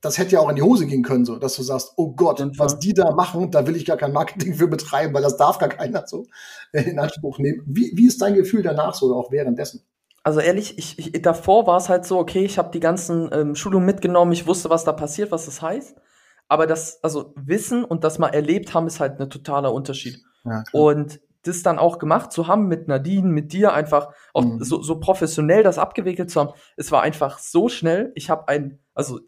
das 0.00 0.18
hätte 0.18 0.32
ja 0.32 0.40
auch 0.40 0.48
in 0.48 0.56
die 0.56 0.62
Hose 0.62 0.86
gehen 0.86 1.02
können, 1.02 1.24
so, 1.24 1.36
dass 1.36 1.56
du 1.56 1.62
sagst, 1.62 1.92
oh 1.96 2.12
Gott, 2.12 2.38
jeden 2.38 2.58
was 2.58 2.78
die 2.78 2.94
da 2.94 3.12
machen, 3.12 3.50
da 3.50 3.66
will 3.66 3.76
ich 3.76 3.84
gar 3.84 3.96
kein 3.96 4.12
Marketing 4.12 4.54
für 4.54 4.68
betreiben, 4.68 5.14
weil 5.14 5.22
das 5.22 5.36
darf 5.36 5.58
gar 5.58 5.68
keiner 5.68 6.06
so 6.06 6.26
in 6.72 6.98
Anspruch 6.98 7.38
nehmen. 7.38 7.62
Wie, 7.66 7.92
wie 7.94 8.06
ist 8.06 8.20
dein 8.20 8.34
Gefühl 8.34 8.62
danach 8.62 8.94
so 8.94 9.06
oder 9.06 9.16
auch 9.16 9.30
währenddessen? 9.30 9.82
Also 10.24 10.40
ehrlich, 10.40 10.76
ich, 10.78 10.98
ich, 10.98 11.22
davor 11.22 11.66
war 11.66 11.78
es 11.78 11.88
halt 11.88 12.04
so, 12.04 12.18
okay, 12.18 12.44
ich 12.44 12.58
habe 12.58 12.70
die 12.70 12.80
ganzen 12.80 13.30
ähm, 13.32 13.54
Schulungen 13.54 13.86
mitgenommen, 13.86 14.32
ich 14.32 14.46
wusste, 14.46 14.68
was 14.68 14.84
da 14.84 14.92
passiert, 14.92 15.30
was 15.30 15.46
das 15.46 15.62
heißt. 15.62 15.96
Aber 16.48 16.66
das, 16.66 17.02
also 17.02 17.32
Wissen 17.36 17.84
und 17.84 18.04
das 18.04 18.18
mal 18.18 18.28
erlebt 18.28 18.74
haben, 18.74 18.86
ist 18.86 19.00
halt 19.00 19.20
ein 19.20 19.30
totaler 19.30 19.72
Unterschied. 19.72 20.18
Ja, 20.44 20.64
Und 20.72 21.20
das 21.42 21.62
dann 21.62 21.78
auch 21.78 21.98
gemacht 21.98 22.32
zu 22.32 22.46
haben 22.46 22.66
mit 22.68 22.88
Nadine, 22.88 23.28
mit 23.28 23.52
dir, 23.52 23.72
einfach 23.72 24.08
auch 24.34 24.44
Mhm. 24.44 24.62
so, 24.62 24.82
so 24.82 24.98
professionell 24.98 25.62
das 25.62 25.78
abgewickelt 25.78 26.30
zu 26.30 26.40
haben, 26.40 26.50
es 26.76 26.90
war 26.90 27.02
einfach 27.02 27.38
so 27.38 27.68
schnell. 27.68 28.12
Ich 28.14 28.28
habe 28.28 28.48
ein, 28.48 28.80
also 28.94 29.20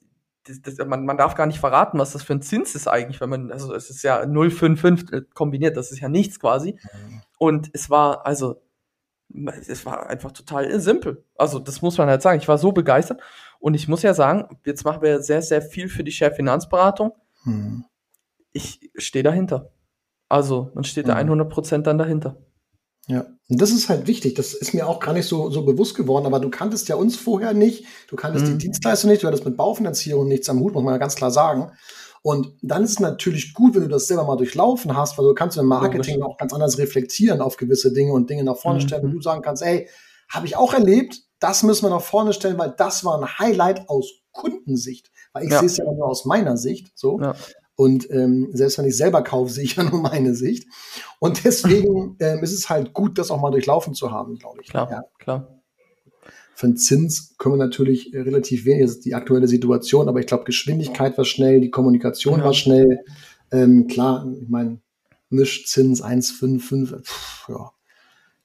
das, 0.63 0.77
das, 0.77 0.87
man, 0.87 1.05
man 1.05 1.17
darf 1.17 1.35
gar 1.35 1.47
nicht 1.47 1.61
verraten, 1.61 1.99
was 1.99 2.13
das 2.13 2.23
für 2.23 2.35
ein 2.35 2.43
Zins 2.43 2.75
ist 2.75 2.89
eigentlich, 2.89 3.21
wenn 3.21 3.31
man, 3.31 3.53
also 3.53 3.75
es 3.75 3.89
ist 3.91 4.03
ja 4.03 4.27
055 4.27 5.13
äh, 5.13 5.23
kombiniert, 5.35 5.77
das 5.77 5.93
ist 5.93 6.01
ja 6.01 6.09
nichts 6.09 6.41
quasi. 6.41 6.79
Und 7.39 7.71
es 7.73 7.89
war, 7.89 8.27
also, 8.27 8.61
es 9.69 9.87
war 9.87 10.09
einfach 10.09 10.33
total 10.33 10.81
simpel. 10.81 11.25
Also, 11.37 11.59
das 11.61 11.83
muss 11.83 11.97
man 11.99 12.09
halt 12.09 12.21
sagen. 12.21 12.41
Ich 12.41 12.49
war 12.49 12.59
so 12.59 12.73
begeistert. 12.73 13.21
Und 13.61 13.75
ich 13.75 13.87
muss 13.87 14.03
ja 14.03 14.13
sagen, 14.13 14.59
jetzt 14.65 14.85
machen 14.85 15.03
wir 15.03 15.23
sehr, 15.23 15.41
sehr 15.43 15.63
viel 15.63 15.89
für 15.89 16.03
die 16.03 16.11
Cheffinanzberatung. 16.13 17.13
Hm. 17.45 17.85
Ich 18.53 18.91
stehe 18.97 19.23
dahinter. 19.23 19.71
Also, 20.29 20.71
man 20.75 20.85
steht 20.85 21.09
da 21.09 21.15
Mhm. 21.23 21.31
100% 21.31 21.83
dann 21.83 21.99
dahinter. 21.99 22.37
Ja, 23.11 23.27
und 23.49 23.61
das 23.61 23.71
ist 23.73 23.89
halt 23.89 24.07
wichtig. 24.07 24.35
Das 24.35 24.55
ist 24.55 24.73
mir 24.73 24.87
auch 24.89 25.01
gar 25.01 25.13
nicht 25.13 25.27
so, 25.27 25.51
so 25.51 25.65
bewusst 25.65 25.97
geworden, 25.97 26.27
aber 26.27 26.39
du 26.39 26.49
kanntest 26.51 26.89
ja 26.89 26.95
uns 26.95 27.17
vorher 27.17 27.53
nicht. 27.55 27.85
Du 28.09 28.15
kanntest 28.17 28.45
Mhm. 28.47 28.51
die 28.51 28.59
Dienstleistung 28.67 29.11
nicht. 29.11 29.23
Du 29.23 29.27
hattest 29.27 29.45
mit 29.45 29.57
Baufinanzierung 29.57 30.29
nichts 30.29 30.49
am 30.49 30.61
Hut, 30.61 30.73
muss 30.75 30.85
man 30.85 30.95
ja 30.95 30.99
ganz 30.99 31.17
klar 31.17 31.31
sagen. 31.33 31.73
Und 32.23 32.53
dann 32.63 32.85
ist 32.85 32.91
es 32.91 33.01
natürlich 33.01 33.55
gut, 33.55 33.75
wenn 33.75 33.83
du 33.83 33.89
das 33.89 34.07
selber 34.07 34.25
mal 34.25 34.37
durchlaufen 34.37 34.97
hast, 34.97 35.19
weil 35.19 35.25
du 35.25 35.35
kannst 35.35 35.57
im 35.57 35.67
Marketing 35.67 36.23
auch 36.23 36.37
ganz 36.37 36.53
anders 36.53 36.79
reflektieren 36.79 37.41
auf 37.41 37.57
gewisse 37.57 37.93
Dinge 37.93 38.13
und 38.13 38.31
Dinge 38.31 38.45
nach 38.45 38.57
vorne 38.59 38.79
Mhm. 38.79 38.87
stellen, 38.87 39.03
wenn 39.05 39.13
du 39.13 39.21
sagen 39.23 39.43
kannst, 39.43 39.63
ey, 39.63 39.89
habe 40.29 40.47
ich 40.47 40.57
auch 40.57 40.73
erlebt, 40.75 41.21
das 41.41 41.63
müssen 41.65 41.87
wir 41.87 41.91
nach 41.91 42.03
vorne 42.03 42.33
stellen, 42.33 42.59
weil 42.59 42.75
das 42.77 43.05
war 43.05 43.21
ein 43.21 43.39
Highlight 43.39 43.89
aus 43.89 44.11
Kundensicht. 44.33 45.11
Weil 45.33 45.45
ich 45.45 45.51
Ja. 45.51 45.59
sehe 45.61 45.67
es 45.67 45.77
ja 45.79 45.85
nur 45.85 46.07
aus 46.07 46.25
meiner 46.27 46.57
Sicht. 46.57 46.93
So. 46.95 47.19
Ja. 47.21 47.35
Und 47.81 48.11
ähm, 48.11 48.51
selbst 48.53 48.77
wenn 48.77 48.85
ich 48.85 48.95
selber 48.97 49.23
kaufe, 49.23 49.51
sehe 49.55 49.65
ich 49.65 49.77
ja 49.77 49.85
nur 49.85 50.03
meine 50.03 50.35
Sicht. 50.35 50.69
Und 51.19 51.45
deswegen 51.45 52.17
ähm, 52.21 52.43
ist 52.43 52.53
es 52.53 52.69
halt 52.69 52.93
gut, 52.93 53.17
das 53.17 53.31
auch 53.31 53.41
mal 53.41 53.51
durchlaufen 53.51 53.95
zu 53.95 54.11
haben, 54.11 54.37
glaube 54.39 54.59
ich. 54.63 54.69
Klar, 54.69 54.91
Ja. 54.91 55.03
klar. 55.19 55.63
Für 56.55 56.67
den 56.67 56.77
Zins 56.77 57.37
können 57.39 57.55
wir 57.55 57.65
natürlich 57.65 58.13
äh, 58.13 58.21
relativ 58.21 58.67
wenig, 58.67 58.83
das 58.83 58.91
ist 58.97 59.05
die 59.07 59.15
aktuelle 59.15 59.49
Situation, 59.49 60.11
aber 60.11 60.21
ich 60.21 60.27
glaube, 60.27 60.45
Geschwindigkeit 60.45 61.17
war 61.17 61.25
schnell, 61.25 61.63
die 61.63 61.71
Kommunikation 61.71 62.41
Ja. 62.41 62.45
war 62.45 62.53
schnell. 62.53 63.03
Ähm, 63.51 63.87
klar, 63.87 64.27
ich 64.43 64.49
meine, 64.51 64.79
Mischzins 65.31 66.03
1,55, 66.05 67.03
pff, 67.03 67.49
ja, 67.49 67.71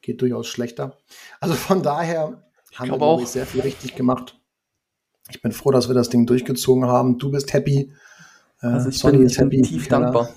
geht 0.01 0.21
durchaus 0.21 0.47
schlechter. 0.47 0.97
Also 1.41 1.55
von 1.55 1.83
daher 1.83 2.41
haben 2.75 2.89
wir, 2.89 2.97
glaube 2.97 3.21
ich, 3.23 3.27
auch. 3.27 3.31
sehr 3.33 3.45
viel 3.45 3.61
richtig 3.61 3.95
gemacht. 3.95 4.39
Ich 5.29 5.41
bin 5.41 5.51
froh, 5.51 5.71
dass 5.71 5.89
wir 5.89 5.95
das 5.95 6.07
Ding 6.09 6.25
durchgezogen 6.25 6.85
haben. 6.85 7.17
Du 7.17 7.31
bist 7.31 7.51
happy. 7.51 7.91
Äh, 8.61 8.67
Also, 8.67 8.89
ich 8.89 8.97
Sonny 8.97 9.17
bin, 9.19 9.27
ich 9.27 9.37
bin 9.37 9.63
tief 9.63 9.87
Keller. 9.87 10.01
dankbar. 10.01 10.29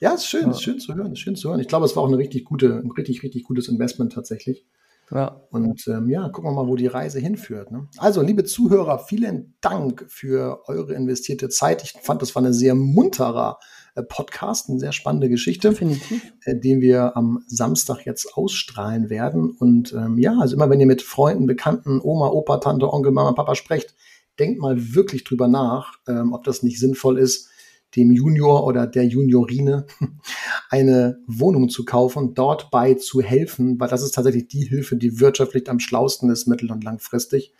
Ja, 0.00 0.14
ist 0.14 0.26
schön, 0.26 0.42
Ja. 0.42 0.50
ist 0.50 0.62
schön 0.62 0.78
zu 0.78 0.94
hören, 0.94 1.12
ist 1.12 1.18
schön 1.18 1.34
zu 1.36 1.48
hören. 1.50 1.60
Ich 1.60 1.68
glaube, 1.68 1.84
es 1.86 1.96
war 1.96 2.02
auch 2.04 2.08
eine 2.08 2.18
richtig 2.18 2.44
gute, 2.44 2.74
ein 2.84 2.90
richtig, 2.92 3.22
richtig 3.22 3.42
gutes 3.44 3.68
Investment 3.68 4.12
tatsächlich. 4.12 4.64
Ja. 5.10 5.40
Und 5.50 5.88
ähm, 5.88 6.08
ja, 6.10 6.28
gucken 6.28 6.50
wir 6.50 6.54
mal, 6.54 6.68
wo 6.68 6.76
die 6.76 6.86
Reise 6.86 7.18
hinführt. 7.18 7.72
Ne? 7.72 7.88
Also, 7.96 8.20
liebe 8.22 8.44
Zuhörer, 8.44 8.98
vielen 8.98 9.54
Dank 9.62 10.04
für 10.08 10.60
eure 10.68 10.92
investierte 10.94 11.48
Zeit. 11.48 11.82
Ich 11.82 11.92
fand, 12.02 12.20
das 12.22 12.34
war 12.34 12.42
eine 12.42 12.52
sehr 12.52 12.74
munterer 12.74 13.58
äh, 13.94 14.02
Podcast, 14.02 14.68
eine 14.68 14.78
sehr 14.78 14.92
spannende 14.92 15.30
Geschichte, 15.30 15.70
Definitiv. 15.70 16.22
äh, 16.44 16.54
den 16.60 16.80
wir 16.82 17.16
am 17.16 17.42
Samstag 17.46 18.04
jetzt 18.04 18.34
ausstrahlen 18.36 19.08
werden. 19.08 19.50
Und 19.58 19.94
ähm, 19.94 20.18
ja, 20.18 20.36
also 20.38 20.54
immer 20.54 20.68
wenn 20.68 20.78
ihr 20.78 20.86
mit 20.86 21.00
Freunden, 21.02 21.46
Bekannten, 21.46 22.00
Oma, 22.02 22.28
Opa, 22.28 22.58
Tante, 22.58 22.92
Onkel, 22.92 23.10
Mama, 23.10 23.32
Papa 23.32 23.54
sprecht, 23.54 23.94
denkt 24.38 24.60
mal 24.60 24.94
wirklich 24.94 25.24
drüber 25.24 25.48
nach, 25.48 25.98
ähm, 26.06 26.32
ob 26.32 26.44
das 26.44 26.62
nicht 26.62 26.78
sinnvoll 26.78 27.18
ist, 27.18 27.48
dem 27.96 28.12
Junior 28.12 28.64
oder 28.66 28.86
der 28.86 29.06
Juniorine 29.06 29.86
eine 30.70 31.18
Wohnung 31.26 31.68
zu 31.68 31.84
kaufen, 31.84 32.34
dort 32.34 32.70
bei 32.70 32.94
zu 32.94 33.22
helfen, 33.22 33.80
weil 33.80 33.88
das 33.88 34.02
ist 34.02 34.14
tatsächlich 34.14 34.48
die 34.48 34.64
Hilfe, 34.64 34.96
die 34.96 35.20
wirtschaftlich 35.20 35.68
am 35.70 35.80
schlausten 35.80 36.30
ist, 36.30 36.46
mittel- 36.46 36.70
und 36.70 36.84
langfristig. 36.84 37.52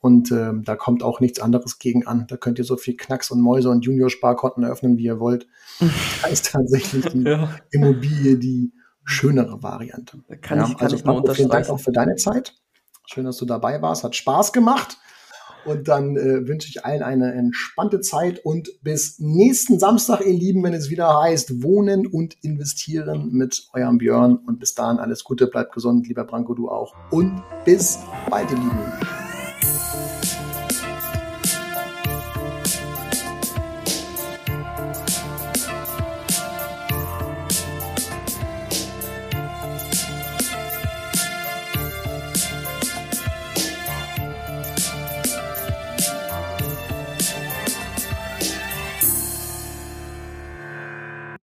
Und 0.00 0.30
ähm, 0.30 0.62
da 0.64 0.76
kommt 0.76 1.02
auch 1.02 1.18
nichts 1.18 1.40
anderes 1.40 1.78
gegen 1.80 2.06
an. 2.06 2.26
Da 2.28 2.36
könnt 2.36 2.58
ihr 2.58 2.64
so 2.64 2.76
viel 2.76 2.96
Knacks 2.96 3.32
und 3.32 3.40
Mäuse 3.40 3.68
und 3.68 3.84
Junior-Sparkonten 3.84 4.62
eröffnen, 4.62 4.96
wie 4.96 5.04
ihr 5.04 5.18
wollt. 5.20 5.46
Da 6.22 6.28
ist 6.28 6.50
tatsächlich 6.52 7.04
die 7.06 7.22
Ja. 7.24 7.56
Immobilie 7.70 8.36
die 8.36 8.72
schönere 9.04 9.62
Variante. 9.62 10.18
Kann 10.40 10.60
ich, 10.60 10.66
kann 10.66 10.76
also 10.78 10.96
ich 10.96 11.04
nur 11.04 11.14
Marco, 11.14 11.32
vielen 11.32 11.48
Dank 11.48 11.68
unterstreichen. 11.68 11.70
auch 11.70 11.80
für 11.80 11.92
deine 11.92 12.16
Zeit. 12.16 12.54
Schön, 13.06 13.24
dass 13.24 13.38
du 13.38 13.44
dabei 13.44 13.80
warst. 13.80 14.04
Hat 14.04 14.14
Spaß 14.14 14.52
gemacht. 14.52 14.98
Und 15.68 15.86
dann 15.86 16.16
äh, 16.16 16.48
wünsche 16.48 16.68
ich 16.68 16.84
allen 16.84 17.02
eine 17.02 17.34
entspannte 17.34 18.00
Zeit 18.00 18.44
und 18.44 18.70
bis 18.82 19.18
nächsten 19.18 19.78
Samstag, 19.78 20.22
ihr 20.24 20.32
Lieben, 20.32 20.62
wenn 20.62 20.72
es 20.72 20.88
wieder 20.88 21.20
heißt 21.20 21.62
Wohnen 21.62 22.06
und 22.06 22.36
Investieren 22.42 23.32
mit 23.32 23.68
eurem 23.74 23.98
Björn. 23.98 24.38
Und 24.46 24.60
bis 24.60 24.74
dahin 24.74 24.98
alles 24.98 25.24
Gute, 25.24 25.46
bleibt 25.46 25.72
gesund, 25.72 26.08
lieber 26.08 26.24
Branko, 26.24 26.54
du 26.54 26.70
auch. 26.70 26.94
Und 27.10 27.42
bis 27.66 27.98
bald, 28.30 28.50
ihr 28.50 28.56
Lieben. 28.56 29.17